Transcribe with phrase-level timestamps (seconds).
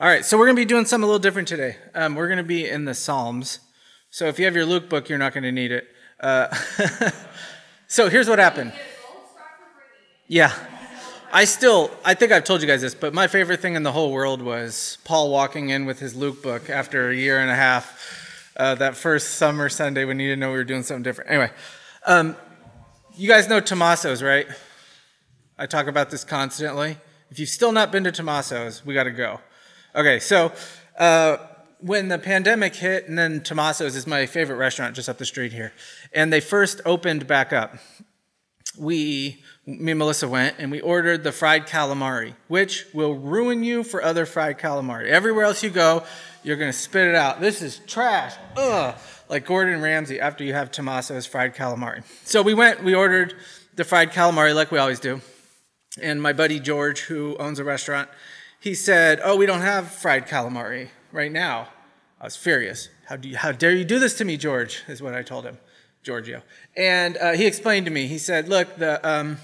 [0.00, 1.76] All right, so we're going to be doing something a little different today.
[1.94, 3.60] Um, we're going to be in the Psalms.
[4.08, 5.88] So if you have your Luke book, you're not going to need it.
[6.18, 6.48] Uh,
[7.86, 8.72] so here's what happened.
[10.26, 10.54] Yeah.
[11.34, 13.92] I still, I think I've told you guys this, but my favorite thing in the
[13.92, 17.54] whole world was Paul walking in with his Luke book after a year and a
[17.54, 18.54] half.
[18.56, 21.28] Uh, that first summer Sunday when he didn't know we were doing something different.
[21.28, 21.50] Anyway,
[22.06, 22.36] um,
[23.18, 24.46] you guys know Tomaso's, right?
[25.58, 26.96] I talk about this constantly.
[27.30, 29.40] If you've still not been to Tomaso's, we got to go.
[29.94, 30.52] Okay, so
[30.98, 31.38] uh,
[31.80, 35.52] when the pandemic hit, and then Tomaso's is my favorite restaurant just up the street
[35.52, 35.72] here,
[36.12, 37.76] and they first opened back up,
[38.78, 43.82] we, me and Melissa went and we ordered the fried calamari, which will ruin you
[43.82, 45.08] for other fried calamari.
[45.08, 46.04] Everywhere else you go,
[46.44, 47.40] you're gonna spit it out.
[47.40, 48.34] This is trash.
[48.56, 48.94] Ugh.
[49.28, 52.04] Like Gordon Ramsay after you have Tomaso's fried calamari.
[52.24, 53.34] So we went, we ordered
[53.74, 55.20] the fried calamari like we always do.
[56.00, 58.08] And my buddy George, who owns a restaurant,
[58.60, 61.68] he said, Oh, we don't have fried calamari right now.
[62.20, 62.90] I was furious.
[63.08, 64.82] How, do you, how dare you do this to me, George?
[64.86, 65.58] Is what I told him,
[66.02, 66.42] Giorgio.
[66.76, 69.38] And uh, he explained to me, he said, Look, the, um,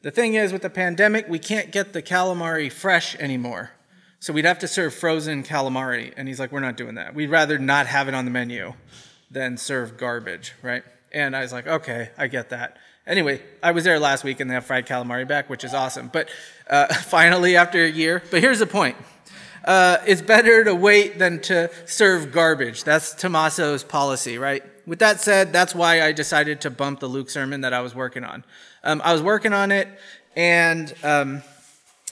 [0.00, 3.72] the thing is, with the pandemic, we can't get the calamari fresh anymore.
[4.18, 6.14] So we'd have to serve frozen calamari.
[6.16, 7.14] And he's like, We're not doing that.
[7.14, 8.72] We'd rather not have it on the menu
[9.30, 10.82] than serve garbage, right?
[11.12, 12.78] And I was like, Okay, I get that.
[13.06, 16.08] Anyway, I was there last week and they have fried calamari back, which is awesome.
[16.12, 16.28] But
[16.68, 18.96] uh, finally, after a year, but here's the point.
[19.64, 22.84] Uh, it's better to wait than to serve garbage.
[22.84, 24.62] That's Tomaso's policy, right?
[24.86, 27.94] With that said, that's why I decided to bump the Luke sermon that I was
[27.94, 28.44] working on.
[28.84, 29.88] Um, I was working on it,
[30.36, 31.42] and um,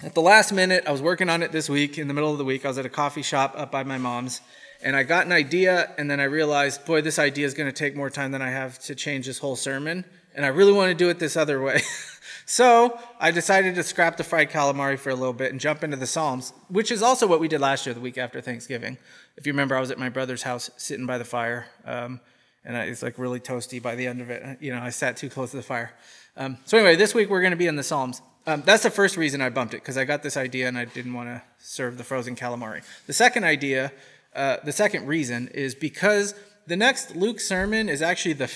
[0.02, 1.96] at the last minute, I was working on it this week.
[1.96, 3.98] In the middle of the week, I was at a coffee shop up by my
[3.98, 4.40] mom's,
[4.82, 7.72] and I got an idea, and then I realized, boy, this idea is going to
[7.72, 10.90] take more time than I have to change this whole sermon and I really want
[10.90, 11.80] to do it this other way.
[12.46, 15.96] so I decided to scrap the fried calamari for a little bit and jump into
[15.96, 18.98] the Psalms, which is also what we did last year, the week after Thanksgiving.
[19.36, 22.20] If you remember, I was at my brother's house sitting by the fire, um,
[22.64, 24.58] and I was like really toasty by the end of it.
[24.60, 25.92] You know, I sat too close to the fire.
[26.36, 28.20] Um, so anyway, this week we're going to be in the Psalms.
[28.46, 30.84] Um, that's the first reason I bumped it because I got this idea and I
[30.84, 32.82] didn't want to serve the frozen calamari.
[33.06, 33.92] The second idea,
[34.34, 36.34] uh, the second reason is because
[36.66, 38.50] the next Luke sermon is actually the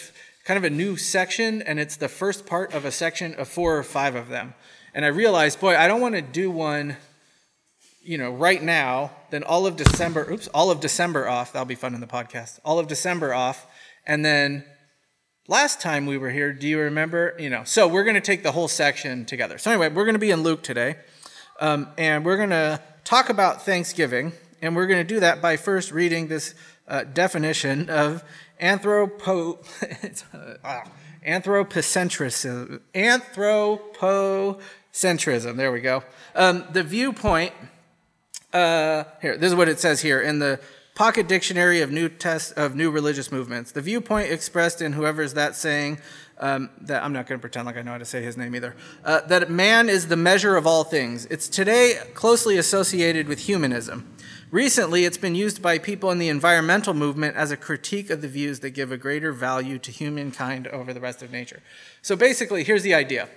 [0.48, 3.76] kind of a new section, and it's the first part of a section of four
[3.76, 4.54] or five of them.
[4.94, 6.96] And I realized, boy, I don't want to do one,
[8.02, 9.10] you know, right now.
[9.28, 11.52] Then all of December, oops, all of December off.
[11.52, 12.60] That'll be fun in the podcast.
[12.64, 13.66] All of December off,
[14.06, 14.64] and then
[15.48, 17.36] last time we were here, do you remember?
[17.38, 19.58] You know, so we're going to take the whole section together.
[19.58, 20.96] So anyway, we're going to be in Luke today,
[21.60, 24.32] um, and we're going to talk about Thanksgiving,
[24.62, 26.54] and we're going to do that by first reading this
[26.88, 28.24] uh, definition of
[28.60, 29.58] anthropo,
[30.64, 30.80] uh,
[31.26, 32.80] anthropocentrism.
[32.94, 35.56] Anthropocentrism.
[35.56, 36.04] There we go.
[36.34, 37.52] Um, the viewpoint.
[38.52, 40.58] Uh, here, this is what it says here in the
[40.94, 43.70] Pocket Dictionary of New Test of New Religious Movements.
[43.70, 45.98] The viewpoint expressed in whoever's that saying
[46.40, 48.56] um, that I'm not going to pretend like I know how to say his name
[48.56, 48.74] either.
[49.04, 51.26] Uh, that man is the measure of all things.
[51.26, 54.12] It's today closely associated with humanism.
[54.50, 58.28] Recently, it's been used by people in the environmental movement as a critique of the
[58.28, 61.60] views that give a greater value to humankind over the rest of nature.
[62.00, 63.28] So basically, here's the idea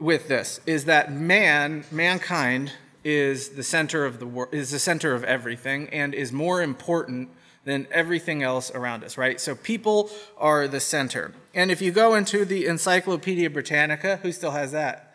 [0.00, 2.72] with this is that man, mankind
[3.04, 7.28] is the center of the world is the center of everything and is more important
[7.64, 9.40] than everything else around us, right?
[9.40, 11.32] So people are the center.
[11.54, 15.09] And if you go into the Encyclopedia Britannica, who still has that?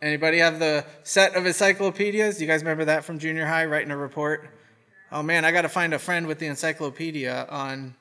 [0.00, 2.40] Anybody have the set of encyclopedias?
[2.40, 4.48] You guys remember that from junior high, writing a report?
[5.10, 7.96] Oh man, I got to find a friend with the encyclopedia on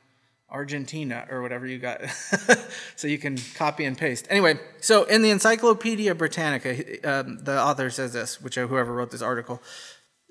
[0.50, 2.02] Argentina or whatever you got,
[2.96, 4.28] so you can copy and paste.
[4.30, 6.72] Anyway, so in the Encyclopedia Britannica,
[7.04, 9.62] um, the author says this, which uh, whoever wrote this article,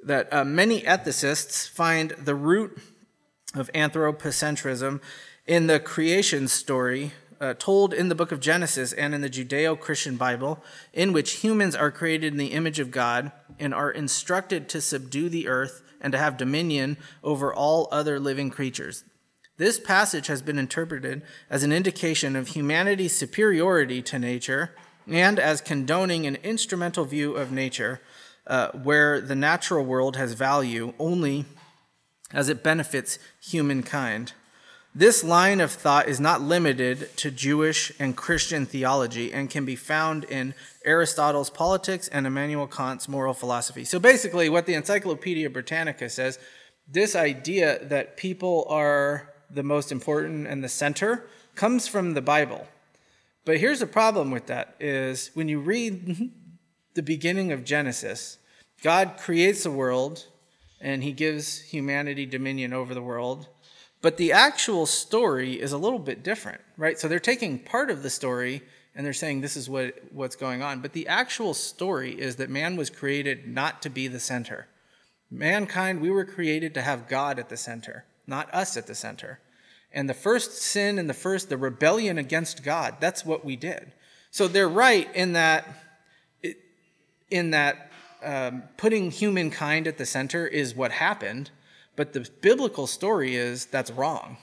[0.05, 2.79] that uh, many ethicists find the root
[3.55, 5.01] of anthropocentrism
[5.47, 9.79] in the creation story uh, told in the book of Genesis and in the Judeo
[9.79, 14.69] Christian Bible, in which humans are created in the image of God and are instructed
[14.69, 19.05] to subdue the earth and to have dominion over all other living creatures.
[19.59, 24.75] This passage has been interpreted as an indication of humanity's superiority to nature
[25.09, 28.01] and as condoning an instrumental view of nature
[28.47, 31.47] uh, where the natural world has value only
[32.33, 34.33] as it benefits humankind.
[34.99, 39.77] This line of thought is not limited to Jewish and Christian theology and can be
[39.77, 40.55] found in
[40.87, 43.85] Aristotle's Politics and Immanuel Kant's moral philosophy.
[43.85, 46.39] So basically, what the Encyclopedia Britannica says
[46.89, 52.67] this idea that people are the most important and the center comes from the Bible.
[53.45, 56.33] But here's the problem with that is when you read
[56.95, 58.39] the beginning of Genesis,
[58.83, 60.25] God creates the world
[60.81, 63.49] and he gives humanity dominion over the world.
[64.03, 66.99] But the actual story is a little bit different, right?
[66.99, 68.63] So they're taking part of the story
[68.95, 70.81] and they're saying this is what, what's going on.
[70.81, 74.69] But the actual story is that man was created not to be the center.
[75.31, 79.41] Mankind, we were created to have God at the center, not us at the center.
[79.93, 83.93] And the first sin and the first, the rebellion against God, that's what we did.
[84.31, 85.67] So they're right in that,
[87.31, 87.91] in that
[88.23, 91.51] um, putting humankind at the center is what happened,
[91.97, 94.37] but the biblical story is that's wrong,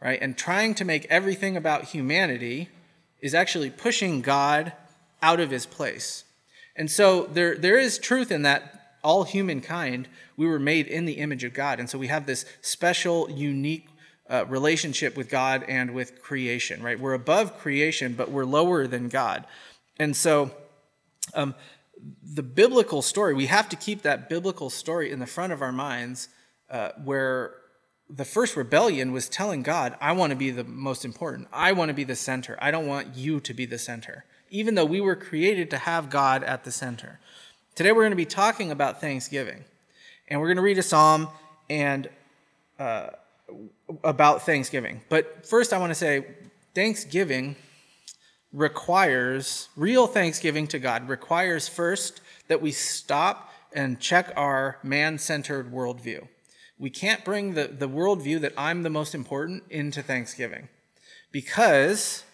[0.00, 0.18] right?
[0.22, 2.68] And trying to make everything about humanity
[3.20, 4.72] is actually pushing God
[5.20, 6.24] out of his place.
[6.76, 11.14] And so there, there is truth in that all humankind, we were made in the
[11.14, 11.78] image of God.
[11.78, 13.88] And so we have this special, unique
[14.28, 16.98] uh, relationship with God and with creation, right?
[16.98, 19.44] We're above creation, but we're lower than God.
[19.98, 20.50] And so
[21.34, 21.54] um,
[22.22, 25.72] the biblical story, we have to keep that biblical story in the front of our
[25.72, 26.28] minds
[26.70, 27.54] uh, where
[28.08, 31.48] the first rebellion was telling God, I want to be the most important.
[31.52, 32.56] I want to be the center.
[32.60, 36.10] I don't want you to be the center, even though we were created to have
[36.10, 37.20] God at the center.
[37.74, 39.64] Today we're going to be talking about Thanksgiving.
[40.28, 41.28] And we're going to read a psalm
[41.68, 42.08] and
[42.78, 43.08] uh,
[44.02, 45.02] about Thanksgiving.
[45.08, 46.24] But first, I want to say
[46.74, 47.56] Thanksgiving
[48.52, 55.72] requires, real thanksgiving to God requires first that we stop and check our man centered
[55.72, 56.28] worldview.
[56.78, 60.68] We can't bring the, the worldview that I'm the most important into Thanksgiving.
[61.32, 62.24] Because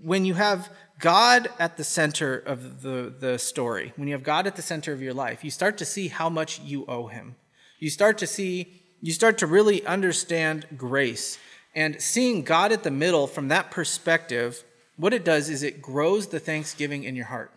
[0.00, 4.46] when you have God at the center of the, the story, when you have God
[4.46, 7.36] at the center of your life, you start to see how much you owe Him.
[7.78, 11.38] You start to see, you start to really understand grace.
[11.74, 14.64] And seeing God at the middle from that perspective
[14.96, 17.50] what it does is it grows the thanksgiving in your heart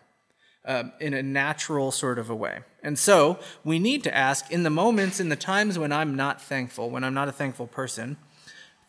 [0.66, 2.60] um, in a natural sort of a way.
[2.82, 6.40] And so we need to ask in the moments, in the times when I'm not
[6.42, 8.16] thankful, when I'm not a thankful person,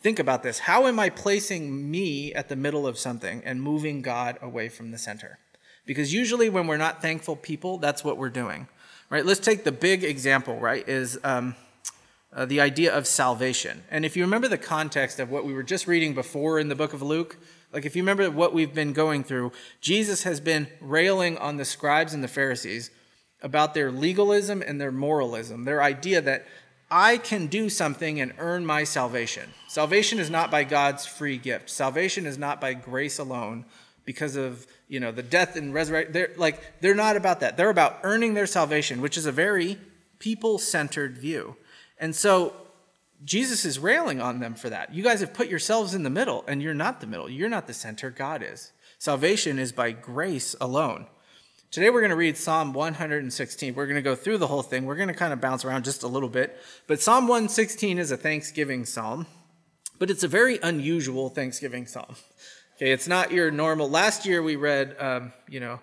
[0.01, 0.59] think about this.
[0.59, 4.91] How am I placing me at the middle of something and moving God away from
[4.91, 5.39] the center?
[5.85, 8.67] Because usually when we're not thankful people, that's what we're doing.
[9.09, 9.25] Right?
[9.25, 10.87] Let's take the big example, right?
[10.87, 11.55] Is um,
[12.33, 13.83] uh, the idea of salvation.
[13.89, 16.75] And if you remember the context of what we were just reading before in the
[16.75, 17.37] book of Luke,
[17.77, 19.51] like, if you remember what we've been going through,
[19.81, 22.89] Jesus has been railing on the scribes and the Pharisees
[23.43, 26.47] about their legalism and their moralism, their idea that
[26.89, 29.51] I can do something and earn my salvation.
[29.67, 31.69] Salvation is not by God's free gift.
[31.69, 33.63] Salvation is not by grace alone
[34.05, 36.13] because of, you know, the death and resurrection.
[36.13, 37.57] They're like they're not about that.
[37.57, 39.77] They're about earning their salvation, which is a very
[40.17, 41.57] people-centered view.
[41.99, 42.53] And so
[43.23, 44.93] Jesus is railing on them for that.
[44.93, 47.29] You guys have put yourselves in the middle, and you're not the middle.
[47.29, 48.11] You're not the center.
[48.11, 48.71] God is.
[48.99, 51.07] Salvation is by grace alone.
[51.69, 53.75] Today we're going to read Psalm 116.
[53.75, 54.85] We're going to go through the whole thing.
[54.85, 56.57] We're going to kind of bounce around just a little bit.
[56.87, 59.27] But Psalm 116 is a Thanksgiving psalm,
[59.99, 62.15] but it's a very unusual Thanksgiving psalm.
[62.77, 63.89] Okay, it's not your normal.
[63.89, 65.79] Last year we read, um, you know,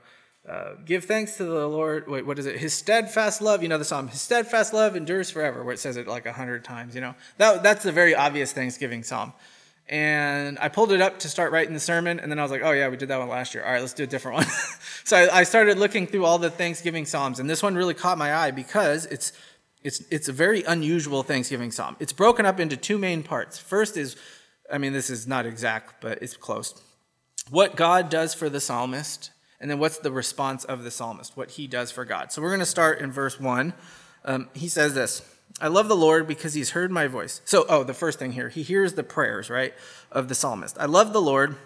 [0.49, 2.07] uh, give thanks to the Lord.
[2.07, 2.59] Wait, what is it?
[2.59, 3.63] His steadfast love.
[3.63, 4.09] You know the psalm.
[4.09, 6.95] His steadfast love endures forever, where it says it like a hundred times.
[6.95, 9.33] You know that that's a very obvious Thanksgiving psalm.
[9.89, 12.63] And I pulled it up to start writing the sermon, and then I was like,
[12.63, 13.65] oh yeah, we did that one last year.
[13.65, 14.47] All right, let's do a different one.
[15.05, 18.19] so I, I started looking through all the Thanksgiving psalms, and this one really caught
[18.19, 19.33] my eye because it's
[19.83, 21.97] it's it's a very unusual Thanksgiving psalm.
[22.01, 23.59] It's broken up into two main parts.
[23.59, 24.17] First is,
[24.71, 26.81] I mean, this is not exact, but it's close.
[27.51, 29.31] What God does for the psalmist
[29.61, 32.33] and then what's the response of the psalmist, what he does for God.
[32.33, 33.73] So we're going to start in verse 1.
[34.25, 35.23] Um, he says this
[35.61, 37.41] I love the Lord because he's heard my voice.
[37.45, 39.73] So, oh, the first thing here, he hears the prayers, right,
[40.11, 40.77] of the psalmist.
[40.79, 41.57] I love the Lord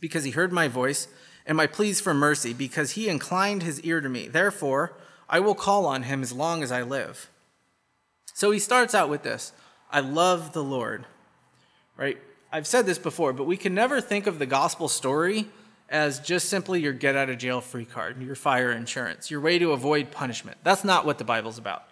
[0.00, 1.08] because he heard my voice
[1.44, 4.28] and my pleas for mercy because he inclined his ear to me.
[4.28, 4.96] Therefore,
[5.28, 7.28] I will call on him as long as I live.
[8.34, 9.52] So he starts out with this
[9.90, 11.06] I love the Lord,
[11.96, 12.18] right?
[12.52, 15.48] I've said this before, but we can never think of the gospel story
[15.88, 19.58] as just simply your get out of jail free card, your fire insurance, your way
[19.58, 20.58] to avoid punishment.
[20.62, 21.84] That's not what the Bible's about.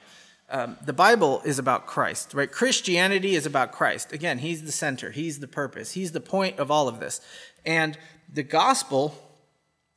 [0.48, 2.50] Um, the Bible is about Christ, right?
[2.50, 4.12] Christianity is about Christ.
[4.12, 7.20] Again, He's the center, He's the purpose, He's the point of all of this.
[7.64, 7.98] And
[8.32, 9.14] the gospel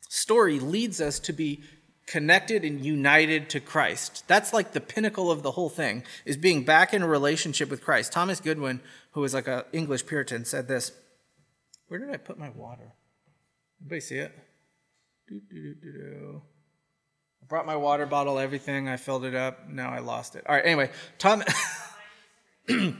[0.07, 1.61] story leads us to be
[2.07, 4.23] connected and united to Christ.
[4.27, 7.83] That's like the pinnacle of the whole thing, is being back in a relationship with
[7.83, 8.11] Christ.
[8.11, 10.93] Thomas Goodwin, who was like an English Puritan, said this
[11.87, 12.95] Where did I put my water?
[13.81, 14.33] Anybody see it?
[15.31, 15.36] I
[17.48, 18.89] brought my water bottle, everything.
[18.89, 19.69] I filled it up.
[19.69, 20.43] Now I lost it.
[20.48, 21.39] All right, anyway, Tom.
[22.67, 22.95] nope.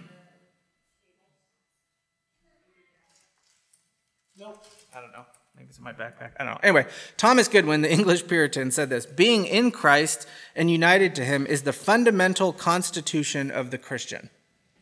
[4.96, 5.26] I don't know.
[5.58, 6.32] think it's in my backpack.
[6.40, 6.60] I don't know.
[6.64, 11.46] Anyway, Thomas Goodwin, the English Puritan, said this Being in Christ and united to him
[11.46, 14.30] is the fundamental constitution of the Christian.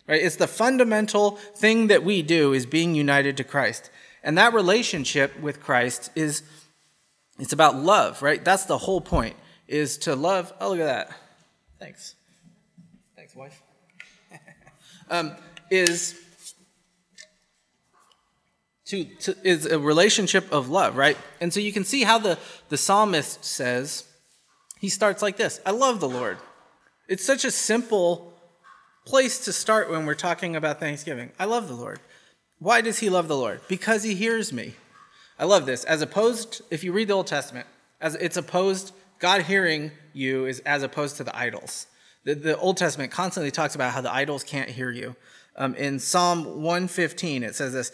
[0.08, 0.22] Right?
[0.22, 3.90] It's the fundamental thing that we do is being united to Christ.
[4.28, 6.44] And that relationship with Christ is
[7.40, 8.44] it's about love, right?
[8.44, 9.38] That's the whole point
[9.70, 10.52] is to love.
[10.60, 11.18] Oh, look at that.
[11.80, 12.16] Thanks.
[13.16, 13.64] Thanks, wife.
[15.10, 15.32] um,
[15.72, 16.20] is
[18.88, 21.18] to, to, is a relationship of love, right?
[21.40, 24.04] And so you can see how the, the psalmist says,
[24.78, 26.38] he starts like this I love the Lord.
[27.08, 28.34] It's such a simple
[29.06, 31.32] place to start when we're talking about Thanksgiving.
[31.40, 32.02] I love the Lord.
[32.60, 33.62] Why does he love the Lord?
[33.68, 34.74] Because he hears me.
[35.38, 35.84] I love this.
[35.84, 37.68] As opposed, if you read the Old Testament,
[38.02, 41.88] as it's opposed, God hearing you is as opposed to the idols.
[42.24, 45.16] The, the Old Testament constantly talks about how the idols can't hear you.
[45.56, 47.92] Um, in Psalm 115, it says this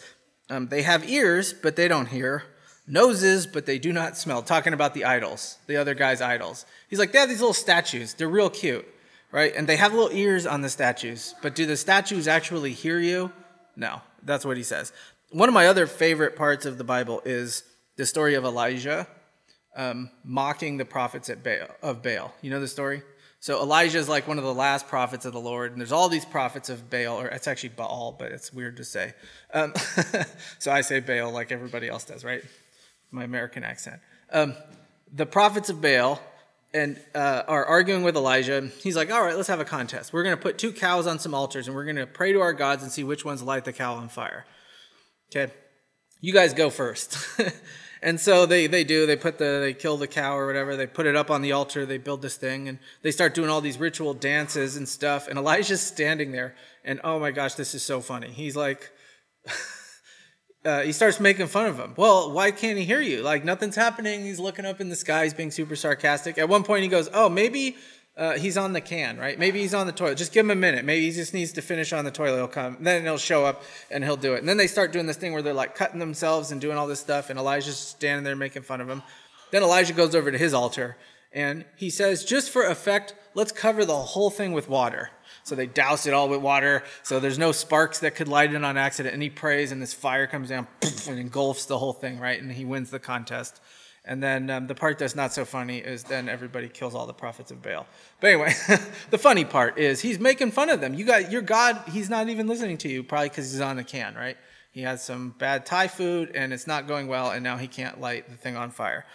[0.48, 2.44] um, They have ears, but they don't hear,
[2.86, 4.42] noses, but they do not smell.
[4.42, 6.64] Talking about the idols, the other guy's idols.
[6.88, 8.14] He's like, They have these little statues.
[8.14, 8.86] They're real cute,
[9.30, 9.54] right?
[9.54, 13.30] And they have little ears on the statues, but do the statues actually hear you?
[13.76, 14.92] No, that's what he says.
[15.30, 17.64] One of my other favorite parts of the Bible is
[17.96, 19.06] the story of Elijah
[19.76, 22.32] um, mocking the prophets at Baal, of Baal.
[22.40, 23.02] You know the story?
[23.40, 26.08] So Elijah is like one of the last prophets of the Lord, and there's all
[26.08, 29.12] these prophets of Baal, or it's actually Baal, but it's weird to say.
[29.52, 29.74] Um,
[30.58, 32.42] so I say Baal like everybody else does, right?
[33.10, 34.00] My American accent.
[34.32, 34.54] Um,
[35.12, 36.20] the prophets of Baal
[36.74, 38.68] and uh, are arguing with Elijah.
[38.82, 40.12] He's like, "All right, let's have a contest.
[40.12, 42.40] We're going to put two cows on some altars, and we're going to pray to
[42.40, 44.44] our gods and see which ones light the cow on fire."
[45.34, 45.52] Okay,
[46.20, 47.16] you guys go first.
[48.04, 49.06] And so they, they do.
[49.06, 50.76] They put the they kill the cow or whatever.
[50.76, 51.86] They put it up on the altar.
[51.86, 55.26] They build this thing, and they start doing all these ritual dances and stuff.
[55.26, 56.54] And Elijah's standing there,
[56.84, 58.28] and oh my gosh, this is so funny.
[58.28, 58.90] He's like,
[60.64, 61.94] uh, he starts making fun of him.
[61.96, 63.22] Well, why can't he hear you?
[63.22, 64.24] Like nothing's happening.
[64.24, 65.24] He's looking up in the sky.
[65.24, 66.38] He's being super sarcastic.
[66.38, 67.76] At one point, he goes, "Oh, maybe
[68.16, 69.38] uh, he's on the can, right?
[69.38, 70.16] Maybe he's on the toilet.
[70.16, 70.84] Just give him a minute.
[70.84, 72.36] Maybe he just needs to finish on the toilet.
[72.36, 72.76] He'll come.
[72.80, 74.38] Then he'll show up and he'll do it.
[74.38, 76.86] And then they start doing this thing where they're like cutting themselves and doing all
[76.86, 77.28] this stuff.
[77.30, 79.02] And Elijah's standing there making fun of him.
[79.50, 80.96] Then Elijah goes over to his altar
[81.32, 85.10] and he says, just for effect, let's cover the whole thing with water.
[85.44, 86.82] So they douse it all with water.
[87.02, 89.12] So there's no sparks that could light it on accident.
[89.12, 90.66] And he prays, and this fire comes down
[91.08, 92.40] and engulfs the whole thing, right?
[92.40, 93.60] And he wins the contest.
[94.06, 97.14] And then um, the part that's not so funny is then everybody kills all the
[97.14, 97.86] prophets of Baal.
[98.20, 98.54] But anyway,
[99.10, 100.94] the funny part is he's making fun of them.
[100.94, 101.82] You got your God.
[101.90, 104.36] He's not even listening to you, probably because he's on the can, right?
[104.72, 108.00] He has some bad Thai food and it's not going well, and now he can't
[108.00, 109.06] light the thing on fire.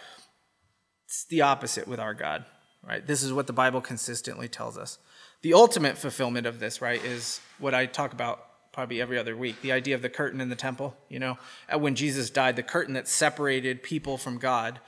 [1.06, 2.46] It's the opposite with our God,
[2.88, 3.06] right?
[3.06, 5.00] This is what the Bible consistently tells us.
[5.42, 9.62] The ultimate fulfillment of this, right, is what I talk about probably every other week.
[9.62, 11.38] The idea of the curtain in the temple, you know,
[11.74, 14.80] uh, when Jesus died, the curtain that separated people from God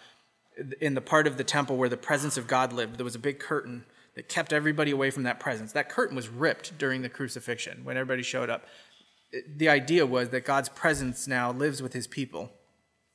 [0.80, 3.20] in the part of the temple where the presence of God lived, there was a
[3.20, 5.72] big curtain that kept everybody away from that presence.
[5.72, 8.66] That curtain was ripped during the crucifixion when everybody showed up.
[9.56, 12.52] The idea was that God's presence now lives with his people.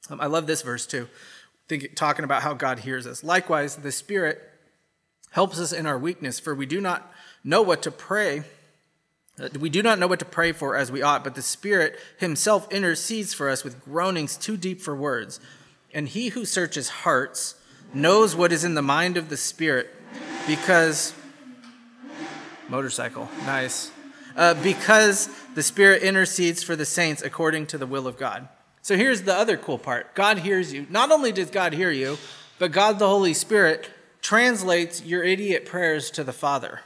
[0.08, 1.08] Um, I love this verse too,
[1.68, 3.22] Think, talking about how God hears us.
[3.22, 4.40] Likewise, the Spirit
[5.30, 7.12] helps us in our weakness, for we do not
[7.46, 8.42] know what to pray
[9.38, 11.98] uh, we do not know what to pray for as we ought, but the Spirit
[12.18, 15.40] Himself intercedes for us with groanings too deep for words.
[15.92, 17.54] And He who searches hearts
[17.92, 19.90] knows what is in the mind of the Spirit,
[20.46, 21.14] because.
[22.68, 23.92] Motorcycle, nice.
[24.34, 28.48] Uh, because the Spirit intercedes for the saints according to the will of God.
[28.82, 30.86] So here's the other cool part God hears you.
[30.88, 32.18] Not only does God hear you,
[32.58, 33.90] but God the Holy Spirit
[34.22, 36.80] translates your idiot prayers to the Father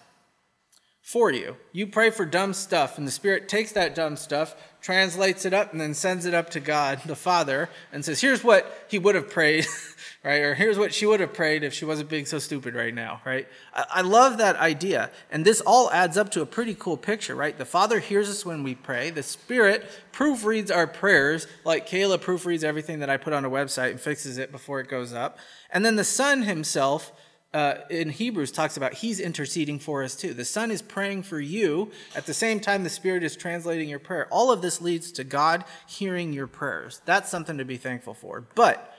[1.11, 1.57] for you.
[1.73, 5.73] You pray for dumb stuff, and the Spirit takes that dumb stuff, translates it up,
[5.73, 9.17] and then sends it up to God, the Father, and says, Here's what he would
[9.17, 9.67] have prayed,
[10.25, 10.40] right?
[10.40, 13.23] Or here's what she would have prayed if she wasn't being so stupid right now,
[13.26, 13.49] right?
[13.75, 15.11] I love that idea.
[15.33, 17.59] And this all adds up to a pretty cool picture, right?
[17.59, 22.62] The Father hears us when we pray, the Spirit proofreads our prayers, like Kayla proofreads
[22.62, 25.38] everything that I put on a website and fixes it before it goes up.
[25.73, 27.11] And then the Son himself
[27.52, 30.35] uh, in Hebrews talks about he's interceding for us too.
[30.35, 31.90] The Son is praying for you.
[32.14, 34.28] At the same time, the Spirit is translating your prayer.
[34.30, 37.02] All of this leads to God hearing your prayers.
[37.04, 38.45] That's something to be thankful for.
[38.54, 38.95] But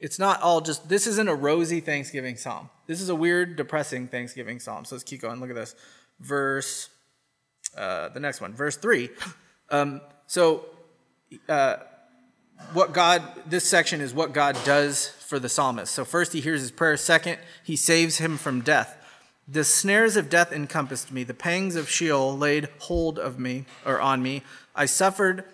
[0.00, 2.70] it's not all just, this isn't a rosy Thanksgiving psalm.
[2.88, 4.84] This is a weird, depressing Thanksgiving psalm.
[4.84, 5.38] So let's keep going.
[5.38, 5.76] Look at this.
[6.18, 6.88] Verse,
[7.76, 9.10] uh, the next one, verse 3.
[9.70, 10.66] Um, so,
[11.48, 11.76] uh,
[12.72, 15.92] what God, this section is what God does for the psalmist.
[15.92, 16.96] So, first, he hears his prayer.
[16.96, 18.96] Second, he saves him from death.
[19.48, 21.24] The snares of death encompassed me.
[21.24, 24.42] The pangs of Sheol laid hold of me, or on me.
[24.74, 25.44] I suffered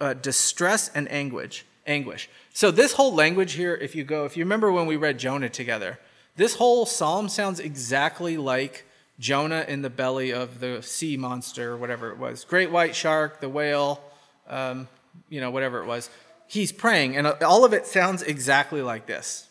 [0.00, 1.64] uh, distress and anguish.
[1.86, 2.28] anguish.
[2.52, 5.48] So this whole language here, if you go, if you remember when we read Jonah
[5.48, 5.98] together,
[6.36, 8.84] this whole psalm sounds exactly like
[9.18, 13.40] Jonah in the belly of the sea monster, or whatever it was, great white shark,
[13.40, 14.00] the whale,
[14.48, 14.88] um,
[15.28, 16.10] you know, whatever it was.
[16.48, 19.48] He's praying, and all of it sounds exactly like this.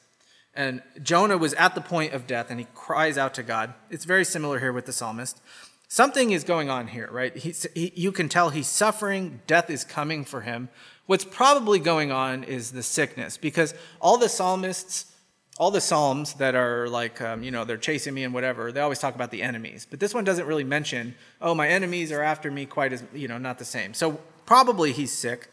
[0.56, 3.76] And Jonah was at the point of death, and he cries out to God.
[3.92, 5.40] It's very similar here with the psalmist.
[5.88, 7.38] Something is going on here, right?
[7.38, 9.42] He, you can tell he's suffering.
[9.46, 10.70] Death is coming for him.
[11.06, 15.14] What's probably going on is the sickness, because all the psalmists,
[15.60, 18.82] all the psalms that are like, um, you know, they're chasing me and whatever, they
[18.82, 19.88] always talk about the enemies.
[19.90, 23.28] But this one doesn't really mention, oh, my enemies are after me quite as, you
[23.28, 23.94] know, not the same.
[23.94, 25.50] So probably he's sick.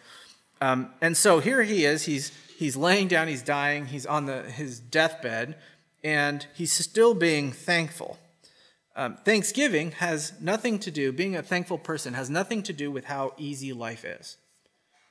[0.60, 2.04] Um, and so here he is.
[2.04, 3.28] He's he's laying down.
[3.28, 3.86] He's dying.
[3.86, 5.56] He's on the his deathbed,
[6.02, 8.18] and he's still being thankful.
[8.96, 11.12] Um, Thanksgiving has nothing to do.
[11.12, 14.36] Being a thankful person has nothing to do with how easy life is.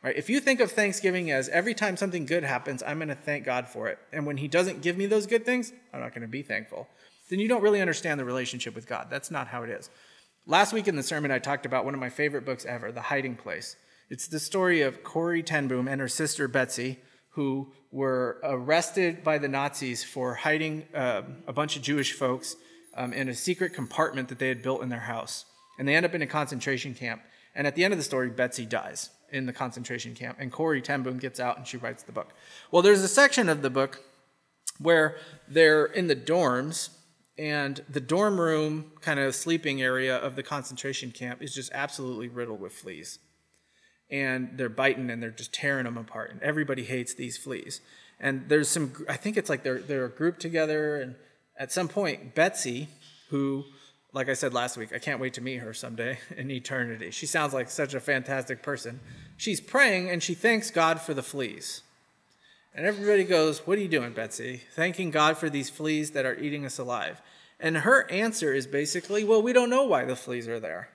[0.01, 0.15] Right?
[0.15, 3.45] If you think of Thanksgiving as every time something good happens, I'm going to thank
[3.45, 6.23] God for it, and when He doesn't give me those good things, I'm not going
[6.23, 6.87] to be thankful.
[7.29, 9.07] Then you don't really understand the relationship with God.
[9.09, 9.89] That's not how it is.
[10.45, 13.01] Last week in the sermon, I talked about one of my favorite books ever, The
[13.01, 13.77] Hiding Place.
[14.09, 16.99] It's the story of Corrie ten Boom and her sister Betsy,
[17.31, 22.55] who were arrested by the Nazis for hiding uh, a bunch of Jewish folks
[22.95, 25.45] um, in a secret compartment that they had built in their house.
[25.79, 27.21] And they end up in a concentration camp.
[27.55, 30.81] And at the end of the story, Betsy dies in the concentration camp, and Corrie
[30.81, 32.33] ten Boom gets out and she writes the book.
[32.71, 34.03] Well, there's a section of the book
[34.79, 35.17] where
[35.47, 36.89] they're in the dorms,
[37.37, 42.27] and the dorm room, kind of sleeping area of the concentration camp, is just absolutely
[42.27, 43.17] riddled with fleas.
[44.13, 47.81] And they're biting and they're just tearing them apart, and everybody hates these fleas.
[48.19, 51.15] And there's some, I think it's like they're, they're grouped together, and
[51.57, 52.89] at some point, Betsy,
[53.29, 53.65] who
[54.13, 57.11] like I said last week, I can't wait to meet her someday in eternity.
[57.11, 58.99] She sounds like such a fantastic person.
[59.35, 61.81] She's praying and she thanks God for the fleas.
[62.75, 64.61] And everybody goes, What are you doing, Betsy?
[64.75, 67.21] Thanking God for these fleas that are eating us alive.
[67.59, 70.89] And her answer is basically, Well, we don't know why the fleas are there.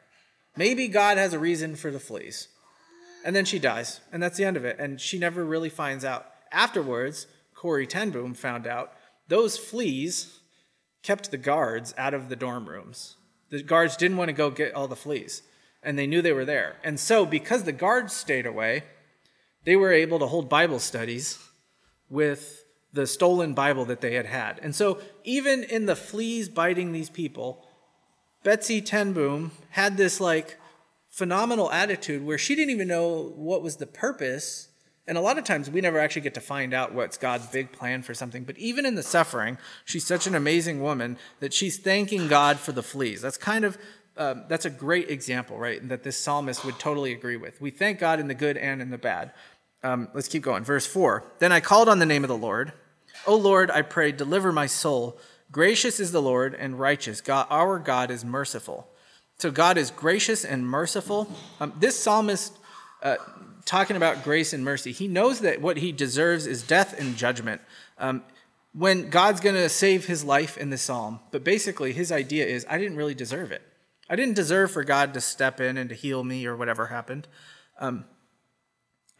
[0.56, 2.48] Maybe God has a reason for the fleas.
[3.24, 4.78] And then she dies, and that's the end of it.
[4.78, 6.26] And she never really finds out.
[6.52, 8.92] Afterwards, Corrie ten Boom found out
[9.28, 10.38] those fleas
[11.02, 13.16] kept the guards out of the dorm rooms.
[13.50, 15.42] The guards didn't want to go get all the fleas,
[15.82, 16.76] and they knew they were there.
[16.84, 18.84] And so, because the guards stayed away,
[19.64, 21.38] they were able to hold Bible studies
[22.08, 24.58] with the stolen Bible that they had had.
[24.62, 27.66] And so, even in the fleas biting these people,
[28.44, 30.58] Betsy ten Boom had this like
[31.18, 34.68] phenomenal attitude where she didn't even know what was the purpose
[35.08, 37.72] and a lot of times we never actually get to find out what's God's big
[37.72, 38.44] plan for something.
[38.44, 42.72] But even in the suffering, she's such an amazing woman that she's thanking God for
[42.72, 43.22] the fleas.
[43.22, 43.78] That's kind of
[44.18, 45.88] um, that's a great example, right?
[45.88, 47.58] That this psalmist would totally agree with.
[47.60, 49.32] We thank God in the good and in the bad.
[49.82, 50.62] Um, let's keep going.
[50.62, 52.74] Verse 4 Then I called on the name of the Lord.
[53.26, 55.18] O Lord, I pray, deliver my soul.
[55.50, 57.22] Gracious is the Lord and righteous.
[57.22, 58.87] God, our God is merciful.
[59.38, 61.32] So God is gracious and merciful.
[61.60, 62.58] Um, this psalmist
[63.02, 63.16] uh,
[63.64, 64.90] talking about grace and mercy.
[64.90, 67.60] He knows that what he deserves is death and judgment.
[67.98, 68.24] Um,
[68.72, 72.66] when God's going to save his life in the psalm, but basically his idea is,
[72.68, 73.62] I didn't really deserve it.
[74.10, 77.28] I didn't deserve for God to step in and to heal me or whatever happened.
[77.78, 78.06] Um,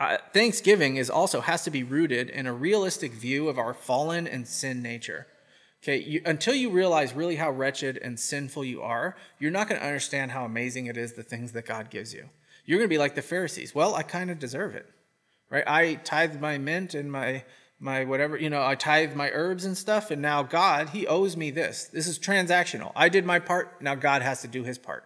[0.01, 4.27] uh, Thanksgiving is also has to be rooted in a realistic view of our fallen
[4.27, 5.27] and sin nature.
[5.83, 9.81] Okay, you, until you realize really how wretched and sinful you are, you're not going
[9.81, 12.29] to understand how amazing it is the things that God gives you.
[12.65, 13.75] You're going to be like the Pharisees.
[13.75, 14.87] Well, I kind of deserve it,
[15.51, 15.65] right?
[15.67, 17.45] I tithe my mint and my
[17.81, 21.37] my whatever, you know, I tithe my herbs and stuff, and now God, He owes
[21.37, 21.85] me this.
[21.85, 22.91] This is transactional.
[22.97, 25.05] I did my part, now God has to do His part.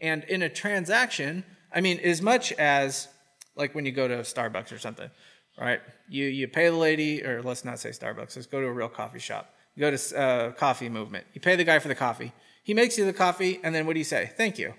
[0.00, 3.08] And in a transaction, I mean, as much as
[3.56, 5.10] like when you go to Starbucks or something,
[5.58, 5.80] right?
[6.08, 8.36] You you pay the lady, or let's not say Starbucks.
[8.36, 9.53] Let's go to a real coffee shop.
[9.74, 11.26] You go to uh, coffee movement.
[11.34, 12.32] You pay the guy for the coffee.
[12.62, 14.32] He makes you the coffee, and then what do you say?
[14.36, 14.74] Thank you,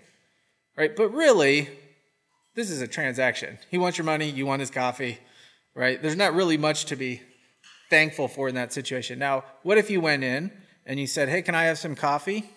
[0.75, 0.95] right?
[0.95, 1.69] But really,
[2.55, 3.59] this is a transaction.
[3.69, 5.19] He wants your money, you want his coffee,
[5.75, 6.01] right?
[6.01, 7.21] There's not really much to be
[7.89, 9.19] thankful for in that situation.
[9.19, 10.51] Now, what if you went in
[10.85, 12.49] and you said, Hey, can I have some coffee?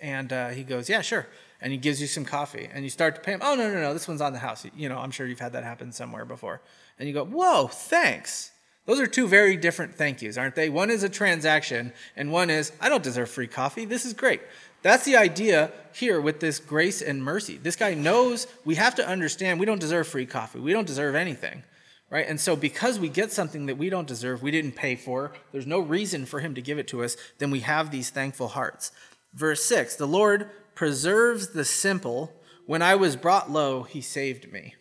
[0.00, 1.26] And uh, he goes, Yeah, sure.
[1.60, 3.40] And he gives you some coffee and you start to pay him.
[3.42, 4.66] Oh, no, no, no, this one's on the house.
[4.76, 6.60] You know, I'm sure you've had that happen somewhere before.
[6.98, 8.52] And you go, Whoa, thanks.
[8.86, 10.68] Those are two very different thank yous, aren't they?
[10.68, 13.84] One is a transaction, and one is, I don't deserve free coffee.
[13.84, 14.40] This is great.
[14.82, 17.58] That's the idea here with this grace and mercy.
[17.60, 20.60] This guy knows we have to understand we don't deserve free coffee.
[20.60, 21.64] We don't deserve anything.
[22.08, 22.28] Right?
[22.28, 25.66] And so because we get something that we don't deserve, we didn't pay for, there's
[25.66, 28.92] no reason for him to give it to us, then we have these thankful hearts.
[29.34, 32.32] Verse 6, the Lord preserves the simple.
[32.64, 34.76] When I was brought low, he saved me.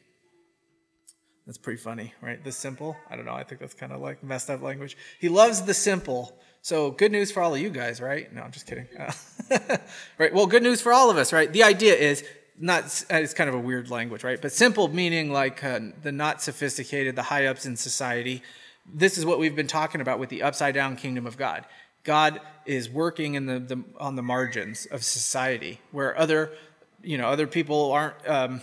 [1.46, 2.44] That's pretty funny, right?
[2.44, 2.98] The simple.
[3.10, 3.34] I don't know.
[3.34, 4.98] I think that's kind of like messed up language.
[5.20, 6.36] He loves the simple.
[6.62, 8.34] So good news for all of you guys, right?
[8.34, 8.88] No, I'm just kidding.
[8.98, 9.78] Uh,
[10.18, 10.34] right.
[10.34, 11.52] Well, good news for all of us, right?
[11.52, 12.24] The idea is
[12.60, 12.86] not.
[13.12, 14.42] It's kind of a weird language, right?
[14.42, 18.42] But simple meaning like uh, the not sophisticated, the high ups in society.
[18.92, 21.66] This is what we've been talking about with the upside down kingdom of God.
[22.04, 26.52] God is working in the, the on the margins of society where other,
[27.04, 28.28] you know, other people aren't.
[28.28, 28.62] Um,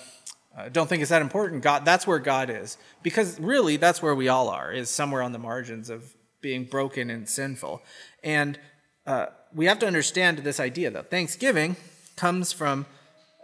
[0.57, 1.63] uh, don't think it's that important.
[1.63, 5.33] God, that's where God is, because really, that's where we all are, is somewhere on
[5.33, 7.83] the margins of being broken and sinful.
[8.23, 8.59] And
[9.07, 11.77] uh, we have to understand this idea that Thanksgiving
[12.17, 12.87] comes from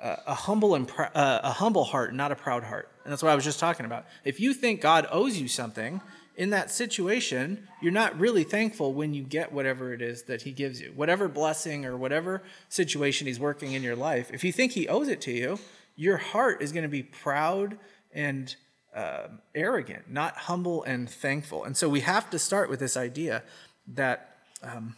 [0.03, 2.91] uh, a humble and pr- uh, a humble heart, not a proud heart.
[3.05, 4.05] And that's what I was just talking about.
[4.25, 6.01] If you think God owes you something
[6.37, 10.53] in that situation, you're not really thankful when you get whatever it is that He
[10.53, 14.31] gives you, whatever blessing or whatever situation He's working in your life.
[14.33, 15.59] If you think He owes it to you,
[15.99, 17.77] your heart is going to be proud
[18.15, 18.55] and
[18.95, 21.65] uh, arrogant, not humble and thankful.
[21.65, 23.43] And so we have to start with this idea
[23.95, 24.95] that, um,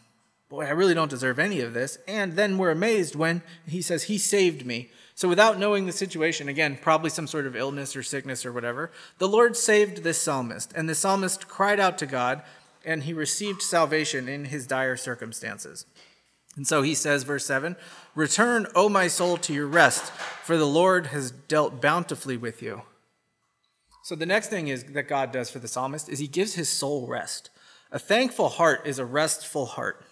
[0.50, 1.96] boy, I really don't deserve any of this.
[2.06, 4.90] And then we're amazed when he says, He saved me.
[5.14, 8.90] So without knowing the situation, again, probably some sort of illness or sickness or whatever,
[9.16, 10.70] the Lord saved this psalmist.
[10.76, 12.42] And the psalmist cried out to God,
[12.84, 15.86] and he received salvation in his dire circumstances.
[16.56, 17.76] And so he says, verse 7
[18.14, 22.82] Return, O my soul, to your rest, for the Lord has dealt bountifully with you.
[24.02, 26.68] So the next thing is that God does for the psalmist is he gives his
[26.68, 27.50] soul rest.
[27.92, 30.04] A thankful heart is a restful heart.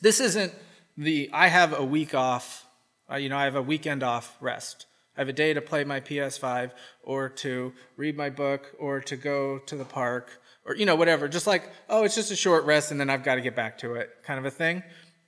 [0.00, 0.52] This isn't
[0.96, 2.66] the I have a week off,
[3.10, 4.86] uh, you know, I have a weekend off rest.
[5.16, 9.16] I have a day to play my PS5 or to read my book or to
[9.16, 10.30] go to the park
[10.64, 11.26] or, you know, whatever.
[11.26, 13.78] Just like, oh, it's just a short rest and then I've got to get back
[13.78, 14.82] to it kind of a thing.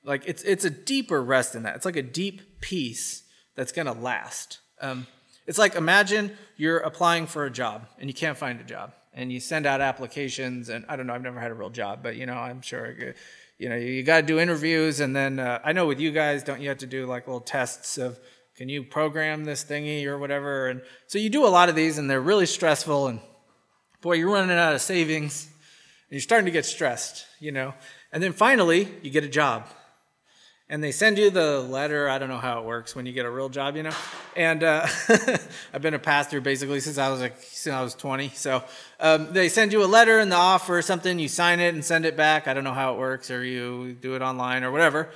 [0.09, 1.77] Like it's it's a deeper rest than that.
[1.77, 4.59] It's like a deep peace that's gonna last.
[4.81, 5.07] Um,
[5.47, 9.31] it's like imagine you're applying for a job and you can't find a job, and
[9.31, 12.16] you send out applications, and I don't know, I've never had a real job, but
[12.16, 12.94] you know, I'm sure.
[13.59, 16.44] You know, you got to do interviews, and then uh, I know with you guys,
[16.44, 18.18] don't you have to do like little tests of
[18.57, 20.68] can you program this thingy or whatever?
[20.68, 23.09] And so you do a lot of these, and they're really stressful.
[23.09, 23.21] And
[24.01, 27.75] boy, you're running out of savings, and you're starting to get stressed, you know.
[28.12, 29.66] And then finally, you get a job,
[30.70, 32.09] and they send you the letter.
[32.09, 33.94] I don't know how it works when you get a real job, you know.
[34.37, 34.87] And uh,
[35.72, 38.31] I've been a pastor basically since I was like since I was 20.
[38.31, 38.62] So
[39.00, 41.18] um, they send you a letter and the offer or something.
[41.18, 42.46] You sign it and send it back.
[42.46, 45.09] I don't know how it works, or you do it online or whatever.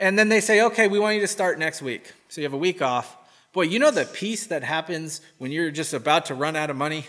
[0.00, 2.12] And then they say, okay, we want you to start next week.
[2.28, 3.16] So you have a week off.
[3.52, 6.76] Boy, you know the peace that happens when you're just about to run out of
[6.76, 7.06] money,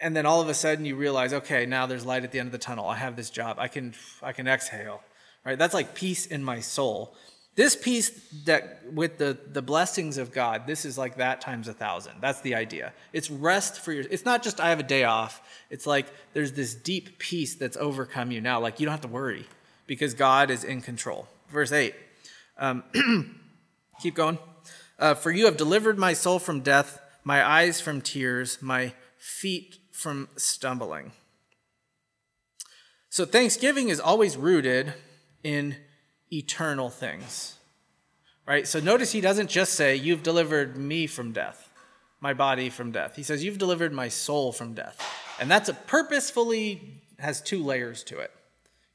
[0.00, 2.48] and then all of a sudden you realize, okay, now there's light at the end
[2.48, 2.88] of the tunnel.
[2.88, 3.58] I have this job.
[3.60, 5.02] I can I can exhale
[5.44, 5.58] right?
[5.58, 7.14] That's like peace in my soul.
[7.56, 8.10] This peace
[8.44, 12.14] that with the, the blessings of God, this is like that times a thousand.
[12.20, 12.92] That's the idea.
[13.12, 15.42] It's rest for your it's not just I have a day off.
[15.68, 18.60] It's like there's this deep peace that's overcome you now.
[18.60, 19.46] Like you don't have to worry
[19.86, 21.28] because God is in control.
[21.48, 21.94] Verse 8.
[22.56, 22.84] Um,
[24.00, 24.38] keep going.
[24.98, 29.78] Uh, for you have delivered my soul from death, my eyes from tears, my feet
[29.90, 31.12] from stumbling.
[33.08, 34.94] So thanksgiving is always rooted
[35.42, 35.76] in
[36.32, 37.56] eternal things.
[38.46, 38.66] Right?
[38.66, 41.70] So notice he doesn't just say, You've delivered me from death,
[42.20, 43.16] my body from death.
[43.16, 45.00] He says, You've delivered my soul from death.
[45.38, 48.30] And that's a purposefully has two layers to it.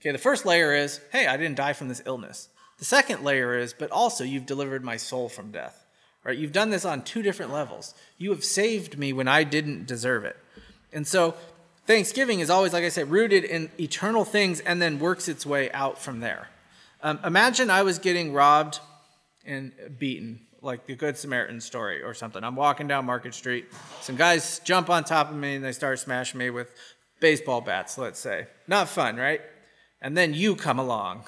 [0.01, 2.49] Okay, the first layer is, Hey, I didn't die from this illness.
[2.79, 5.85] The second layer is, But also, you've delivered my soul from death.
[6.23, 6.37] Right?
[6.37, 7.93] You've done this on two different levels.
[8.17, 10.35] You have saved me when I didn't deserve it.
[10.91, 11.35] And so
[11.85, 15.71] Thanksgiving is always, like I said, rooted in eternal things and then works its way
[15.71, 16.47] out from there.
[17.01, 18.79] Um, imagine I was getting robbed
[19.45, 22.43] and beaten, like the Good Samaritan story or something.
[22.43, 23.67] I'm walking down Market Street.
[24.01, 26.73] Some guys jump on top of me and they start smashing me with
[27.19, 28.47] baseball bats, let's say.
[28.67, 29.41] Not fun, right?
[30.01, 31.25] And then you come along,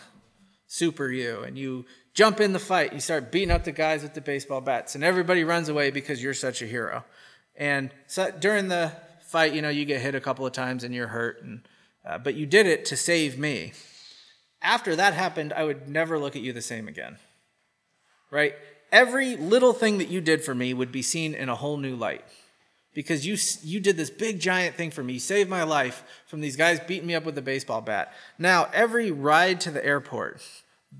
[0.65, 2.93] super you, and you jump in the fight.
[2.93, 6.21] You start beating up the guys with the baseball bats, and everybody runs away because
[6.21, 7.05] you're such a hero.
[7.55, 8.91] And so during the
[9.27, 11.67] fight, you know, you get hit a couple of times and you're hurt, and,
[12.05, 13.73] uh, but you did it to save me.
[14.61, 17.17] After that happened, I would never look at you the same again.
[18.31, 18.55] Right?
[18.91, 21.95] Every little thing that you did for me would be seen in a whole new
[21.95, 22.23] light.
[22.93, 25.13] Because you, you did this big giant thing for me.
[25.13, 28.11] You saved my life from these guys beating me up with a baseball bat.
[28.39, 30.41] Now, every ride to the airport,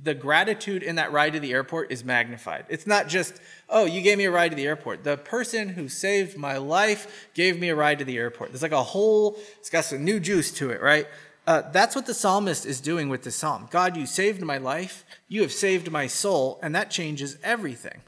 [0.04, 2.66] the gratitude in that ride to the airport is magnified.
[2.70, 5.04] It's not just, oh, you gave me a ride to the airport.
[5.04, 8.52] The person who saved my life gave me a ride to the airport.
[8.52, 11.08] There's like a whole, it's got some new juice to it, right?
[11.46, 13.68] Uh, that's what the psalmist is doing with this psalm.
[13.72, 15.06] God, you saved my life.
[15.30, 16.60] You have saved my soul.
[16.62, 18.02] And that changes everything,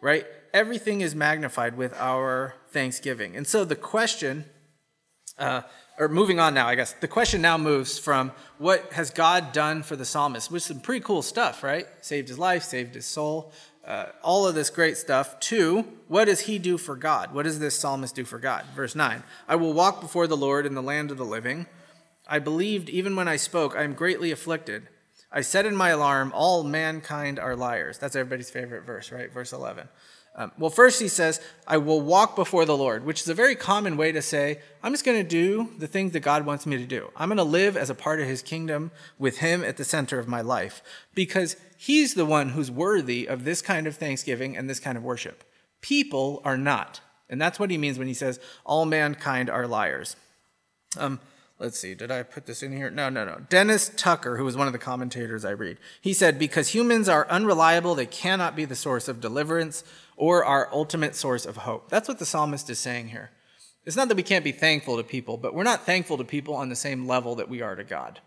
[0.00, 0.26] right?
[0.52, 3.36] Everything is magnified with our thanksgiving.
[3.36, 4.46] And so the question
[5.38, 5.62] Uh,
[5.98, 6.92] or moving on now, I guess.
[6.94, 10.80] The question now moves from what has God done for the psalmist, which is some
[10.80, 11.86] pretty cool stuff, right?
[12.00, 13.52] Saved his life, saved his soul,
[13.86, 17.34] uh, all of this great stuff, to what does he do for God?
[17.34, 18.64] What does this psalmist do for God?
[18.74, 21.66] Verse 9 I will walk before the Lord in the land of the living.
[22.28, 24.88] I believed even when I spoke, I am greatly afflicted.
[25.32, 27.98] I said in my alarm, All mankind are liars.
[27.98, 29.32] That's everybody's favorite verse, right?
[29.32, 29.88] Verse 11.
[30.34, 33.54] Um, well, first he says, I will walk before the Lord, which is a very
[33.54, 36.78] common way to say, I'm just going to do the things that God wants me
[36.78, 37.10] to do.
[37.16, 40.18] I'm going to live as a part of his kingdom with him at the center
[40.18, 40.82] of my life
[41.14, 45.04] because he's the one who's worthy of this kind of thanksgiving and this kind of
[45.04, 45.44] worship.
[45.82, 47.00] People are not.
[47.28, 50.16] And that's what he means when he says, All mankind are liars.
[50.96, 51.20] Um,
[51.62, 52.90] let's see, did I put this in here?
[52.90, 53.42] No, no, no.
[53.48, 57.26] Dennis Tucker, who was one of the commentators I read, he said, Because humans are
[57.28, 59.84] unreliable, they cannot be the source of deliverance
[60.16, 61.88] or our ultimate source of hope.
[61.88, 63.30] That's what the psalmist is saying here.
[63.86, 66.54] It's not that we can't be thankful to people, but we're not thankful to people
[66.54, 68.20] on the same level that we are to God.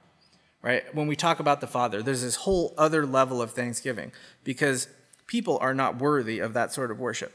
[0.61, 0.83] Right?
[0.95, 4.11] When we talk about the Father, there's this whole other level of thanksgiving
[4.43, 4.87] because
[5.27, 7.33] people are not worthy of that sort of worship.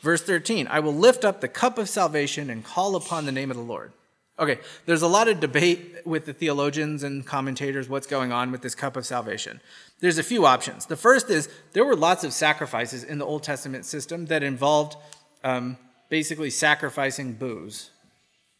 [0.00, 3.50] Verse 13 I will lift up the cup of salvation and call upon the name
[3.50, 3.92] of the Lord.
[4.38, 8.62] Okay, there's a lot of debate with the theologians and commentators what's going on with
[8.62, 9.60] this cup of salvation.
[10.00, 10.86] There's a few options.
[10.86, 14.96] The first is there were lots of sacrifices in the Old Testament system that involved
[15.44, 15.76] um,
[16.08, 17.90] basically sacrificing booze.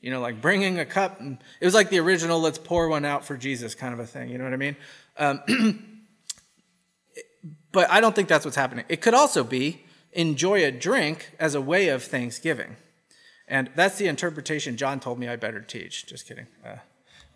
[0.01, 1.21] You know, like bringing a cup.
[1.21, 4.07] And, it was like the original let's pour one out for Jesus kind of a
[4.07, 4.29] thing.
[4.29, 4.77] You know what I mean?
[5.17, 5.41] Um,
[7.73, 8.85] but I don't think that's what's happening.
[8.89, 12.77] It could also be enjoy a drink as a way of thanksgiving.
[13.49, 16.07] And that's the interpretation John told me I better teach.
[16.07, 16.47] Just kidding.
[16.65, 16.77] Uh,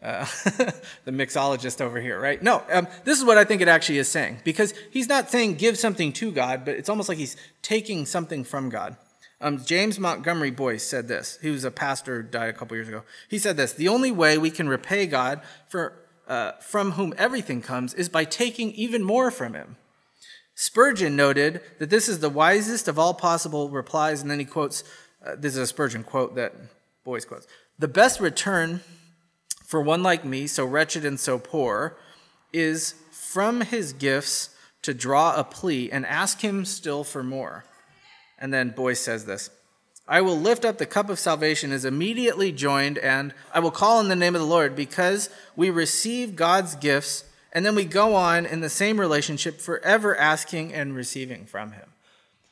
[0.03, 0.25] uh,
[1.05, 2.43] the mixologist over here, right?
[2.43, 4.39] No, um, this is what I think it actually is saying.
[4.45, 8.45] Because he's not saying give something to God, but it's almost like he's taking something
[8.45, 8.97] from God.
[9.41, 11.39] Um, James Montgomery Boice said this.
[11.43, 13.03] He was a pastor, died a couple years ago.
[13.29, 15.93] He said this The only way we can repay God for,
[16.27, 19.77] uh, from whom everything comes is by taking even more from him.
[20.55, 24.85] Spurgeon noted that this is the wisest of all possible replies, and then he quotes
[25.27, 26.55] uh, this is a Spurgeon quote that
[27.05, 27.47] Boice quotes.
[27.79, 28.81] The best return
[29.65, 31.97] for one like me, so wretched and so poor,
[32.53, 34.51] is from his gifts
[34.83, 37.65] to draw a plea and ask him still for more.
[38.39, 39.51] And then Boice says this
[40.09, 44.01] I will lift up the cup of salvation is immediately joined, and I will call
[44.01, 48.15] in the name of the Lord because we receive God's gifts, and then we go
[48.15, 51.89] on in the same relationship, forever asking and receiving from him.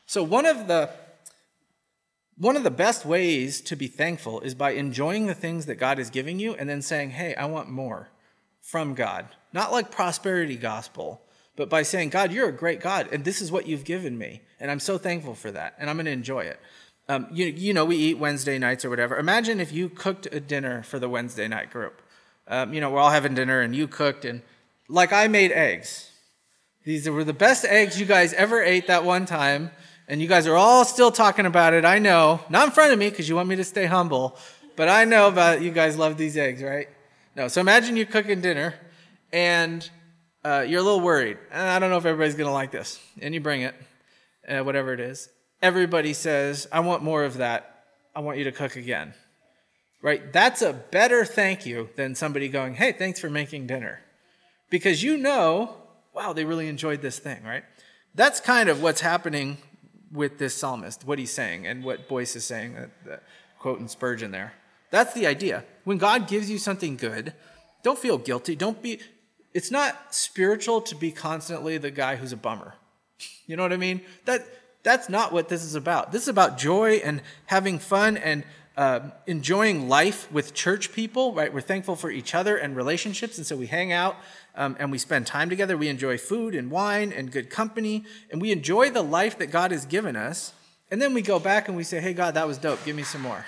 [0.05, 0.89] So, one of the
[2.37, 5.99] one of the best ways to be thankful is by enjoying the things that God
[5.99, 8.09] is giving you and then saying, Hey, I want more
[8.61, 9.27] from God.
[9.53, 11.21] Not like prosperity gospel,
[11.55, 14.41] but by saying, God, you're a great God, and this is what you've given me.
[14.59, 16.59] And I'm so thankful for that, and I'm going to enjoy it.
[17.07, 19.17] Um, you, you know, we eat Wednesday nights or whatever.
[19.17, 22.01] Imagine if you cooked a dinner for the Wednesday night group.
[22.47, 24.41] Um, you know, we're all having dinner, and you cooked, and
[24.89, 26.11] like I made eggs.
[26.83, 29.71] These were the best eggs you guys ever ate that one time
[30.07, 31.85] and you guys are all still talking about it.
[31.85, 32.39] I know.
[32.49, 34.37] Not in front of me because you want me to stay humble,
[34.75, 36.87] but I know about you guys love these eggs, right?
[37.35, 37.47] No.
[37.47, 38.75] So imagine you're cooking dinner
[39.33, 39.87] and
[40.43, 41.37] uh, you're a little worried.
[41.51, 42.99] I don't know if everybody's going to like this.
[43.21, 43.75] And you bring it,
[44.47, 45.27] uh, whatever it is.
[45.61, 47.83] Everybody says, I want more of that.
[48.15, 49.13] I want you to cook again.
[50.01, 50.31] Right?
[50.31, 54.01] That's a better thank you than somebody going, hey, thanks for making dinner.
[54.69, 55.75] Because you know,
[56.13, 57.63] wow, they really enjoyed this thing, right?
[58.13, 59.57] That's kind of what's happening
[60.15, 63.23] with this psalmist, what he's saying, and what Boice is saying, that, that
[63.59, 64.53] quote in Spurgeon there.
[64.91, 65.63] That's the idea.
[65.83, 67.33] When God gives you something good,
[67.83, 68.55] don't feel guilty.
[68.55, 68.99] Don't be,
[69.53, 72.75] it's not spiritual to be constantly the guy who's a bummer.
[73.47, 74.01] You know what I mean?
[74.25, 74.45] That,
[74.83, 76.11] that's not what this is about.
[76.11, 78.43] This is about joy and having fun and
[78.77, 81.53] uh, enjoying life with church people, right?
[81.53, 84.17] We're thankful for each other and relationships, and so we hang out
[84.55, 85.77] um, and we spend time together.
[85.77, 89.71] We enjoy food and wine and good company, and we enjoy the life that God
[89.71, 90.53] has given us.
[90.91, 92.83] And then we go back and we say, "Hey, God, that was dope.
[92.85, 93.45] Give me some more."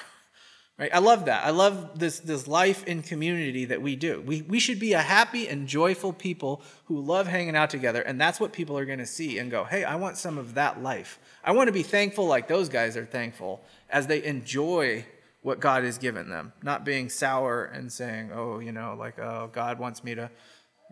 [0.79, 0.93] Right?
[0.93, 1.43] I love that.
[1.43, 4.21] I love this this life in community that we do.
[4.25, 8.21] We we should be a happy and joyful people who love hanging out together, and
[8.21, 10.81] that's what people are going to see and go, "Hey, I want some of that
[10.81, 11.19] life.
[11.43, 15.05] I want to be thankful like those guys are thankful as they enjoy
[15.47, 19.49] what God has given them, not being sour and saying, "Oh, you know, like oh,
[19.53, 20.29] God wants me to,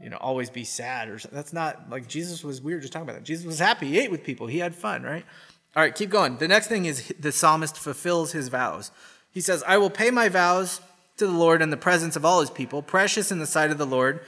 [0.02, 2.62] you know, always be sad." Or that's not like Jesus was.
[2.62, 3.26] We were just talking about that.
[3.26, 3.90] Jesus was happy.
[3.90, 4.48] He ate with people.
[4.48, 5.26] He had fun, right?
[5.76, 6.38] All right, keep going.
[6.38, 8.92] The next thing is the psalmist fulfills his vows.
[9.30, 10.80] He says, "I will pay my vows
[11.18, 13.78] to the Lord in the presence of all His people, precious in the sight of
[13.78, 14.22] the Lord."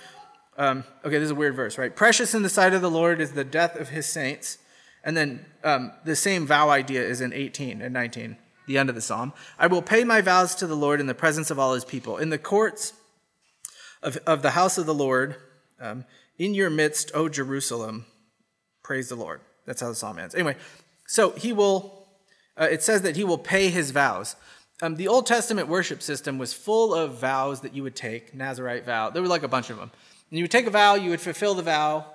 [0.58, 1.96] Um, okay, this is a weird verse, right?
[1.96, 4.58] Precious in the sight of the Lord is the death of His saints,
[5.06, 8.38] and then um, the same vow idea is in 18 and 19.
[8.68, 9.34] The end of the psalm.
[9.58, 12.18] I will pay my vows to the Lord in the presence of all his people.
[12.18, 12.94] In the courts
[14.04, 15.36] of, of the house of the Lord,
[15.80, 16.06] um,
[16.38, 18.06] in your midst, O Jerusalem,
[18.84, 19.42] praise the Lord.
[19.66, 20.36] That's how the psalm ends.
[20.36, 20.56] Anyway,
[21.08, 22.08] so he will,
[22.60, 24.36] uh, it says that he will pay his vows.
[24.82, 28.86] Um, the Old Testament worship system was full of vows that you would take, Nazarite
[28.86, 29.10] vow.
[29.10, 29.92] There were like a bunch of them.
[30.30, 32.06] And you would take a vow, you would fulfill the vow.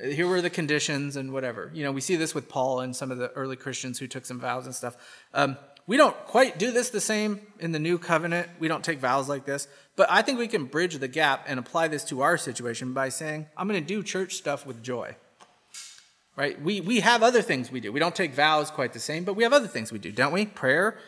[0.00, 1.70] Here were the conditions and whatever.
[1.74, 4.26] You know, we see this with Paul and some of the early Christians who took
[4.26, 4.96] some vows and stuff.
[5.32, 5.56] Um,
[5.86, 8.48] we don't quite do this the same in the new covenant.
[8.58, 9.68] We don't take vows like this.
[9.94, 13.08] But I think we can bridge the gap and apply this to our situation by
[13.08, 15.16] saying, I'm going to do church stuff with joy.
[16.34, 16.60] Right?
[16.60, 17.92] We, we have other things we do.
[17.92, 20.32] We don't take vows quite the same, but we have other things we do, don't
[20.32, 20.44] we?
[20.44, 20.98] Prayer,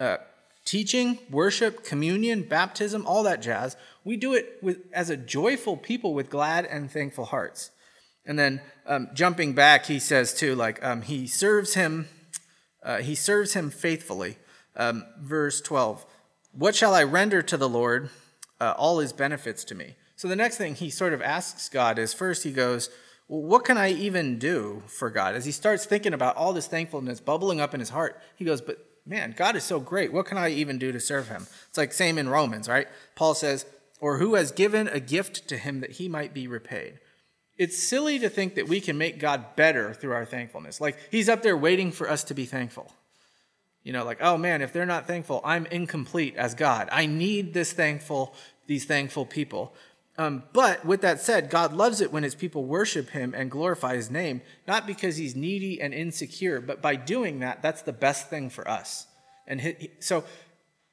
[0.00, 0.18] uh,
[0.64, 3.76] teaching, worship, communion, baptism, all that jazz.
[4.04, 7.70] We do it with, as a joyful people with glad and thankful hearts.
[8.24, 12.08] And then um, jumping back, he says too, like um, he serves him
[12.82, 14.38] uh, he serves him faithfully.
[14.76, 16.04] Um, verse 12
[16.52, 18.10] What shall I render to the Lord?
[18.60, 19.96] Uh, all his benefits to me.
[20.14, 22.90] So the next thing he sort of asks God is first he goes,
[23.28, 25.34] well, What can I even do for God?
[25.34, 28.60] As he starts thinking about all this thankfulness bubbling up in his heart, he goes,
[28.60, 30.12] But man, God is so great.
[30.12, 31.46] What can I even do to serve him?
[31.68, 32.88] It's like same in Romans, right?
[33.14, 33.66] Paul says,
[34.00, 36.98] Or who has given a gift to him that he might be repaid?
[37.58, 40.80] It's silly to think that we can make God better through our thankfulness.
[40.80, 42.92] Like he's up there waiting for us to be thankful.
[43.82, 46.88] You know, like, oh man, if they're not thankful, I'm incomplete as God.
[46.92, 48.34] I need this thankful,
[48.66, 49.74] these thankful people.
[50.18, 53.96] Um, but with that said, God loves it when his people worship him and glorify
[53.96, 58.28] his name, not because he's needy and insecure, but by doing that, that's the best
[58.28, 59.06] thing for us.
[59.46, 60.24] And he, so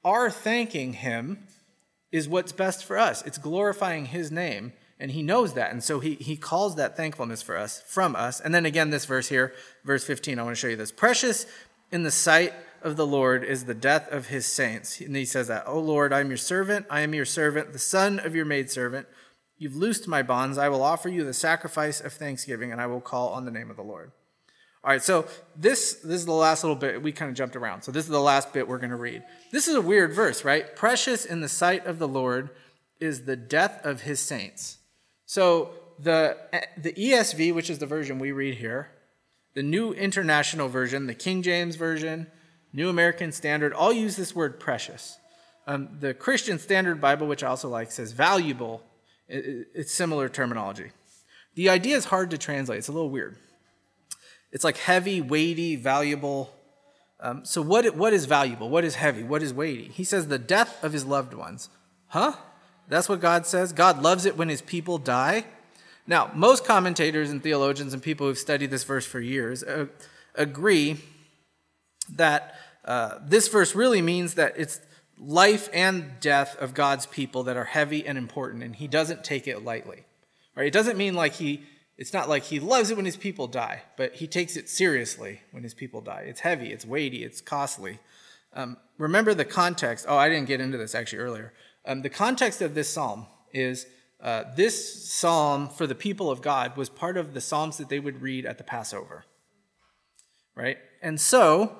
[0.03, 1.45] our thanking him
[2.11, 3.21] is what's best for us.
[3.25, 5.71] It's glorifying his name and he knows that.
[5.71, 8.39] And so he, he calls that thankfulness for us, from us.
[8.39, 9.53] And then again, this verse here,
[9.85, 10.91] verse 15, I want to show you this.
[10.91, 11.45] Precious
[11.91, 14.99] in the sight of the Lord is the death of his saints.
[14.99, 16.85] And he says that, O Lord, I am your servant.
[16.89, 19.07] I am your servant, the son of your maidservant.
[19.57, 20.57] You've loosed my bonds.
[20.57, 23.69] I will offer you the sacrifice of thanksgiving, and I will call on the name
[23.69, 24.11] of the Lord.
[24.81, 27.03] All right, so this, this is the last little bit.
[27.03, 27.81] We kind of jumped around.
[27.81, 29.23] So this is the last bit we're going to read.
[29.51, 30.73] This is a weird verse, right?
[30.75, 32.49] Precious in the sight of the Lord
[33.01, 34.78] is the death of his saints.
[35.29, 36.35] So the,
[36.75, 38.89] the ESV, which is the version we read here,
[39.53, 42.25] the New International Version, the King James Version,
[42.73, 45.19] New American Standard, all use this word precious.
[45.67, 48.81] Um, the Christian Standard Bible, which I also like, says valuable.
[49.27, 50.89] It's similar terminology.
[51.53, 53.37] The idea is hard to translate, it's a little weird.
[54.51, 56.51] It's like heavy, weighty, valuable.
[57.19, 58.71] Um, so, what, what is valuable?
[58.71, 59.21] What is heavy?
[59.21, 59.89] What is weighty?
[59.89, 61.69] He says the death of his loved ones.
[62.07, 62.33] Huh?
[62.89, 63.71] That's what God says.
[63.71, 65.45] God loves it when his people die.
[66.07, 69.85] Now, most commentators and theologians and people who've studied this verse for years uh,
[70.33, 70.97] agree
[72.15, 74.81] that uh, this verse really means that it's
[75.19, 79.47] life and death of God's people that are heavy and important, and he doesn't take
[79.47, 80.05] it lightly.
[80.55, 80.67] Right?
[80.67, 81.63] It doesn't mean like he,
[81.97, 85.41] it's not like he loves it when his people die, but he takes it seriously
[85.51, 86.23] when his people die.
[86.25, 87.99] It's heavy, it's weighty, it's costly.
[88.53, 90.05] Um, remember the context.
[90.07, 91.53] Oh, I didn't get into this actually earlier.
[91.85, 93.85] Um, the context of this psalm is
[94.21, 97.99] uh, this psalm for the people of God was part of the psalms that they
[97.99, 99.25] would read at the Passover.
[100.55, 100.77] Right?
[101.01, 101.77] And so,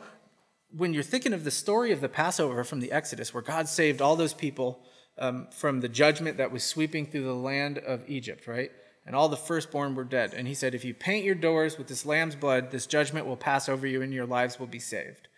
[0.71, 4.01] when you're thinking of the story of the Passover from the Exodus, where God saved
[4.01, 4.79] all those people
[5.17, 8.71] um, from the judgment that was sweeping through the land of Egypt, right?
[9.05, 10.33] And all the firstborn were dead.
[10.33, 13.38] And he said, If you paint your doors with this lamb's blood, this judgment will
[13.38, 15.28] pass over you and your lives will be saved.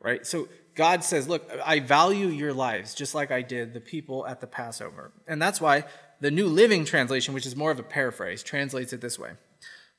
[0.00, 0.26] Right?
[0.26, 4.40] So God says, Look, I value your lives just like I did the people at
[4.40, 5.12] the Passover.
[5.26, 5.84] And that's why
[6.20, 9.32] the New Living Translation, which is more of a paraphrase, translates it this way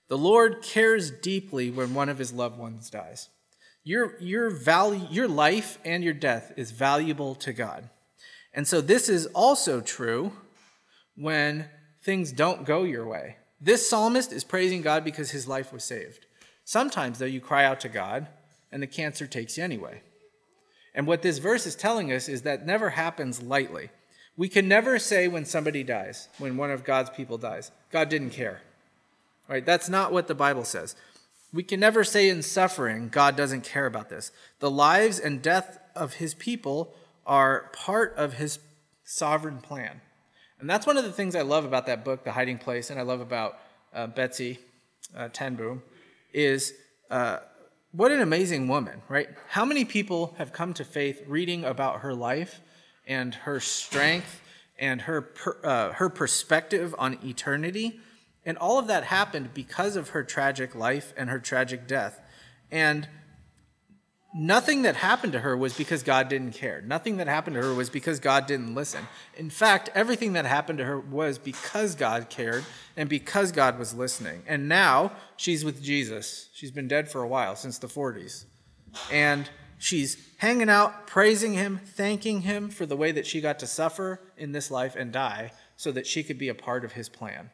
[0.08, 3.30] The Lord cares deeply when one of his loved ones dies.
[3.84, 7.90] Your, your, value, your life and your death is valuable to God.
[8.54, 10.34] And so this is also true
[11.16, 11.68] when
[12.04, 13.38] things don't go your way.
[13.60, 16.26] This psalmist is praising God because his life was saved.
[16.64, 18.28] Sometimes, though, you cry out to God
[18.72, 20.02] and the cancer takes you anyway.
[20.94, 23.90] And what this verse is telling us is that never happens lightly.
[24.38, 28.32] We can never say when somebody dies, when one of God's people dies, God didn't
[28.32, 28.62] care.
[29.48, 29.66] Right?
[29.66, 30.96] That's not what the Bible says.
[31.54, 34.32] We can never say in suffering, God doesn't care about this.
[34.60, 36.94] The lives and death of his people
[37.26, 38.60] are part of his
[39.04, 40.00] sovereign plan.
[40.60, 43.00] And that's one of the things I love about that book, The Hiding Place, and
[43.00, 43.60] I love about
[43.94, 44.60] uh, Betsie
[45.16, 45.84] uh, ten Boom,
[46.34, 46.74] is
[47.10, 47.40] uh,
[47.92, 49.30] what an amazing woman, right?
[49.50, 52.62] How many people have come to faith reading about her life
[53.06, 54.42] and her strength
[54.80, 58.00] and her per, uh, her perspective on eternity?
[58.46, 62.22] And all of that happened because of her tragic life and her tragic death.
[62.72, 63.08] And
[64.34, 66.82] Nothing that happened to her was because God didn't care.
[66.82, 69.08] Nothing that happened to her was because God didn't listen.
[69.36, 72.64] In fact, everything that happened to her was because God cared
[72.96, 74.44] and because God was listening.
[74.48, 76.48] And now she's with Jesus.
[76.54, 78.46] She's been dead for a while, since the 40s.
[79.12, 83.68] And she's hanging out, praising him, thanking him for the way that she got to
[83.68, 87.10] suffer in this life and die so that she could be a part of his
[87.10, 87.50] plan.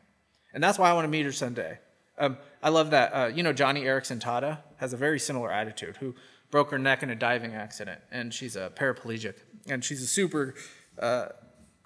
[0.54, 1.80] And that's why I want to meet her someday.
[2.20, 3.12] Um, I love that.
[3.14, 6.16] Uh, you know, Joni Eareckson Tada has a very similar attitude, who
[6.52, 9.36] broke her neck in a diving accident, and she's a paraplegic,
[9.68, 10.56] and she's a super
[11.00, 11.28] uh,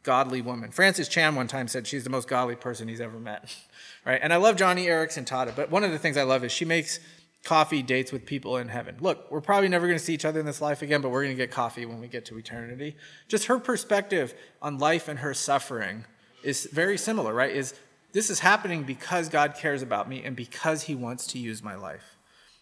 [0.03, 0.71] godly woman.
[0.71, 3.55] Francis Chan one time said she's the most godly person he's ever met,
[4.05, 4.19] right?
[4.21, 6.65] And I love Joni Eareckson Tada, but one of the things I love is she
[6.65, 6.99] makes
[7.43, 8.95] coffee dates with people in heaven.
[8.99, 11.23] Look, we're probably never going to see each other in this life again, but we're
[11.23, 12.95] going to get coffee when we get to eternity.
[13.27, 16.05] Just her perspective on life and her suffering
[16.43, 17.55] is very similar, right?
[17.55, 17.73] Is
[18.13, 21.75] this is happening because God cares about me and because he wants to use my
[21.75, 22.17] life.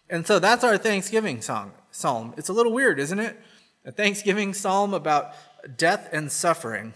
[0.10, 2.34] And so that's our Thanksgiving song, psalm.
[2.38, 3.40] It's a little weird, isn't it?
[3.86, 5.34] A Thanksgiving psalm about
[5.78, 6.94] death and suffering.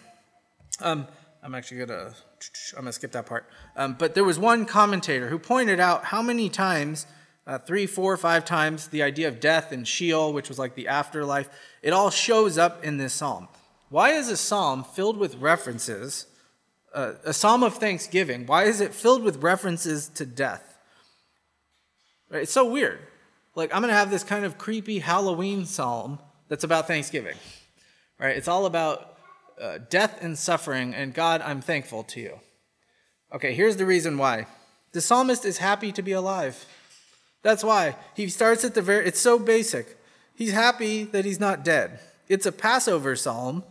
[0.80, 1.08] Um,
[1.42, 2.14] I'm actually gonna
[2.76, 3.46] I'm gonna skip that part.
[3.76, 7.06] Um, but there was one commentator who pointed out how many times,
[7.46, 10.88] uh, three, four, five times, the idea of death and Sheol, which was like the
[10.88, 11.50] afterlife,
[11.82, 13.48] it all shows up in this psalm.
[13.90, 16.28] Why is a psalm filled with references,
[16.94, 18.46] uh, a psalm of thanksgiving?
[18.46, 20.78] Why is it filled with references to death?
[22.30, 22.44] Right?
[22.44, 23.00] It's so weird.
[23.56, 27.36] Like, I'm going to have this kind of creepy Halloween psalm that's about Thanksgiving.
[28.20, 28.36] Right?
[28.36, 29.18] It's all about
[29.62, 32.40] uh, death and suffering, and God, I'm thankful to you.
[33.34, 34.48] Okay, here's the reason why.
[34.92, 36.66] The psalmist is happy to be alive.
[37.42, 37.96] That's why.
[38.16, 39.98] He starts at the very, it's so basic.
[40.36, 42.00] He's happy that he's not dead.
[42.28, 43.64] It's a Passover psalm.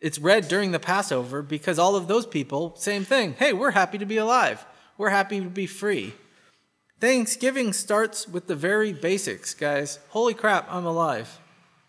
[0.00, 3.34] It's read during the Passover because all of those people, same thing.
[3.38, 4.64] Hey, we're happy to be alive.
[4.98, 6.14] We're happy to be free.
[6.98, 9.98] Thanksgiving starts with the very basics, guys.
[10.10, 11.40] Holy crap, I'm alive.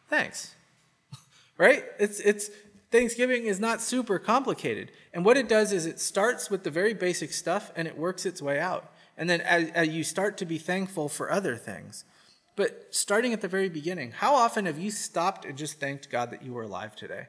[0.10, 0.56] Thanks.
[1.58, 1.86] right?
[1.98, 2.50] It's it's
[2.92, 4.92] Thanksgiving is not super complicated.
[5.14, 8.26] And what it does is it starts with the very basic stuff and it works
[8.26, 8.92] its way out.
[9.18, 12.06] And then as, as you start to be thankful for other things.
[12.56, 16.32] But starting at the very beginning, how often have you stopped and just thanked God
[16.32, 17.28] that you were alive today?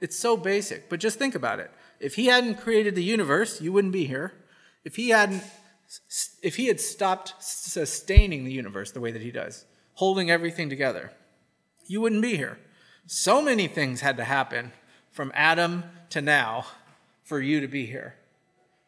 [0.00, 1.70] It's so basic, but just think about it.
[2.00, 4.34] If He hadn't created the universe, you wouldn't be here.
[4.84, 5.42] If He hadn't
[6.42, 9.64] if he had stopped sustaining the universe the way that he does,
[9.94, 11.12] holding everything together,
[11.86, 12.58] you wouldn't be here.
[13.06, 14.72] So many things had to happen
[15.10, 16.66] from Adam to now
[17.24, 18.14] for you to be here,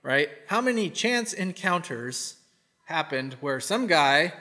[0.03, 0.29] right?
[0.49, 2.37] How many chance encounters
[2.85, 4.33] happened where some guy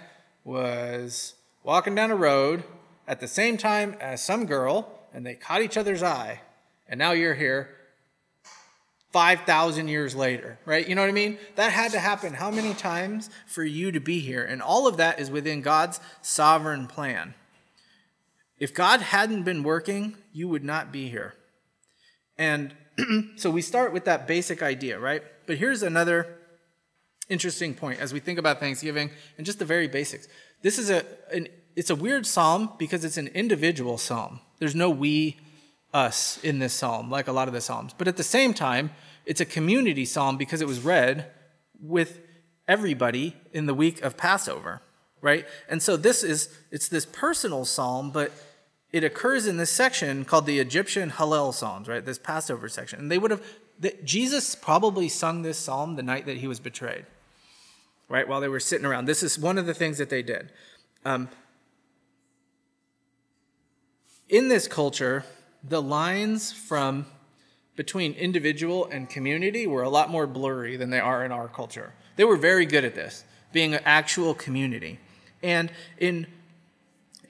[0.44, 2.64] was walking down a road
[3.08, 6.42] at the same time as some girl and they caught each other's eye,
[6.88, 7.70] and now you're here
[9.12, 10.88] 5,000 years later, right?
[10.88, 11.40] You know what I mean?
[11.56, 14.44] That had to happen how many times for you to be here?
[14.44, 17.34] And all of that is within God's sovereign plan.
[18.60, 21.34] If God hadn't been working, you would not be here.
[22.38, 22.76] And
[23.36, 25.24] so we start with that basic idea, right?
[25.48, 26.36] But here's another
[27.30, 30.28] interesting point as we think about Thanksgiving and just the very basics.
[30.62, 34.42] This is a an, it's a weird psalm because it's an individual psalm.
[34.60, 35.38] There's no we
[35.94, 37.94] us in this psalm, like a lot of the psalms.
[37.98, 38.92] But at the same time,
[39.26, 41.28] it's a community psalm because it was read
[41.82, 42.22] with
[42.68, 44.82] everybody in the week of Passover,
[45.22, 45.46] right?
[45.68, 48.32] And so this is it's this personal psalm, but
[48.92, 52.04] it occurs in this section called the Egyptian Hallel Psalms, right?
[52.04, 53.00] This Passover section.
[53.00, 53.44] And they would have
[54.04, 57.06] Jesus probably sung this psalm the night that he was betrayed,
[58.10, 58.28] right?
[58.28, 59.06] While they were sitting around.
[59.06, 60.52] This is one of the things that they did.
[61.06, 61.30] Um,
[64.28, 65.24] in this culture,
[65.64, 67.06] the lines from
[67.76, 71.94] between individual and community were a lot more blurry than they are in our culture.
[72.16, 75.00] They were very good at this, being an actual community.
[75.42, 76.28] And in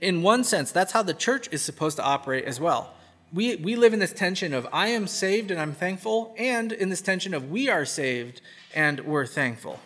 [0.02, 2.94] in one sense, that's how the church is supposed to operate as well.
[3.34, 6.88] We, we live in this tension of I am saved and I'm thankful, and in
[6.88, 8.42] this tension of we are saved
[8.74, 9.80] and we're thankful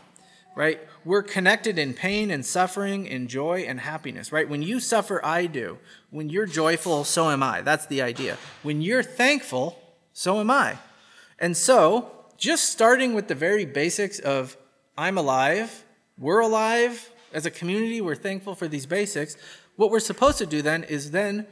[0.55, 0.79] right?
[1.05, 4.47] We're connected in pain and suffering, in joy and happiness, right?
[4.47, 5.77] When you suffer, I do.
[6.11, 7.61] When you're joyful, so am I.
[7.61, 8.37] That's the idea.
[8.61, 9.77] When you're thankful,
[10.13, 10.77] so am I.
[11.39, 14.55] And so, just starting with the very basics of
[14.97, 15.83] I'm alive,
[16.17, 19.35] we're alive, as a community, we're thankful for these basics.
[19.75, 21.47] What we're supposed to do then is then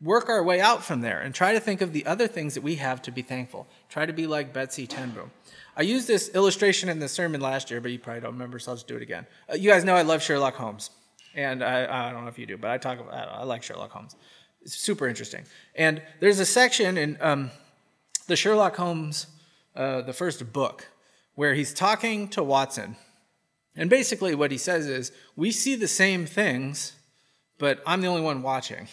[0.00, 2.62] work our way out from there and try to think of the other things that
[2.62, 3.66] we have to be thankful.
[3.88, 5.30] Try to be like Betsie ten Boom.
[5.76, 8.72] I used this illustration in the sermon last year, but you probably don't remember, so
[8.72, 9.26] I'll just do it again.
[9.50, 10.90] Uh, you guys know I love Sherlock Holmes,
[11.34, 13.00] and I, I don't know if you do, but I talk.
[13.00, 14.14] About, I, I like Sherlock Holmes.
[14.62, 15.44] It's super interesting.
[15.74, 17.50] And there's a section in um,
[18.28, 19.26] the Sherlock Holmes,
[19.74, 20.88] uh, the first book,
[21.34, 22.96] where he's talking to Watson,
[23.76, 26.92] and basically what he says is, we see the same things,
[27.58, 28.86] but I'm the only one watching.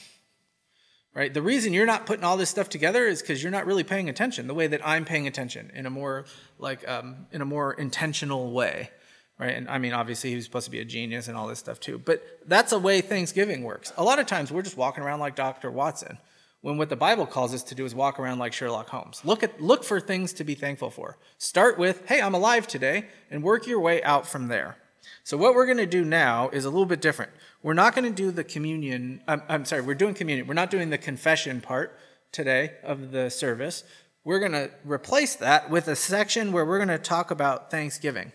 [1.14, 1.34] Right?
[1.34, 4.07] The reason you're not putting all this stuff together is because you're not really paying
[4.07, 6.26] attention the way that I'm paying attention in a more
[6.57, 8.89] like um, in a more intentional way.
[9.38, 9.55] Right?
[9.55, 11.80] And I mean, obviously, he was supposed to be a genius and all this stuff
[11.80, 11.97] too.
[11.97, 13.91] But that's a way Thanksgiving works.
[13.97, 15.70] A lot of times, we're just walking around like Dr.
[15.70, 16.18] Watson,
[16.62, 19.22] when what the Bible calls us to do is walk around like Sherlock Holmes.
[19.26, 21.18] Look at look for things to be thankful for.
[21.39, 24.78] Start with, "Hey, I'm alive today," and work your way out from there.
[25.24, 27.32] So what we're going to do now is a little bit different.
[27.64, 29.22] We're not going to do the communion.
[29.28, 30.47] I'm, I'm sorry, we're doing communion.
[30.47, 31.95] We're not doing the confession part
[32.32, 33.84] today of the service.
[34.24, 38.32] We're going to replace that with a section where we're going to talk about Thanksgiving.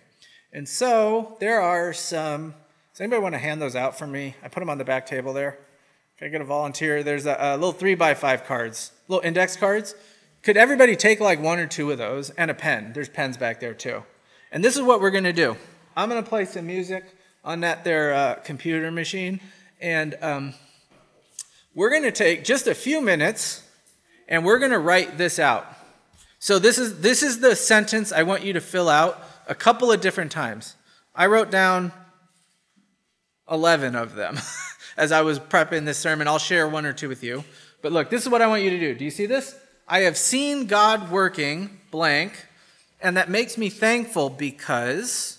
[0.53, 2.55] And so there are some.
[2.93, 4.37] Does anybody want to hand those out for me?
[4.43, 5.59] I put them on the back table there.
[6.19, 7.03] Can I get a volunteer?
[7.03, 9.95] There's a, a little three by five cards, little index cards.
[10.43, 12.93] Could everybody take like one or two of those and a pen?
[12.95, 14.05] There's pens back there too.
[14.53, 15.57] And this is what we're going to do.
[15.97, 17.05] I'm going to play some music
[17.47, 19.41] on that their uh, computer machine,
[19.81, 20.53] and um,
[21.75, 23.63] we're going to take just a few minutes,
[24.29, 25.65] and we're going to write this out.
[26.41, 29.93] So this is this is the sentence I want you to fill out a couple
[29.93, 30.75] of different times.
[31.15, 31.93] I wrote down
[33.51, 34.39] 11 of them
[34.97, 36.27] as I was prepping this sermon.
[36.27, 37.45] I'll share one or two with you.
[37.81, 38.95] But look, this is what I want you to do.
[38.95, 39.57] Do you see this?
[39.89, 42.47] I have seen God working blank,
[43.01, 45.36] and that makes me thankful because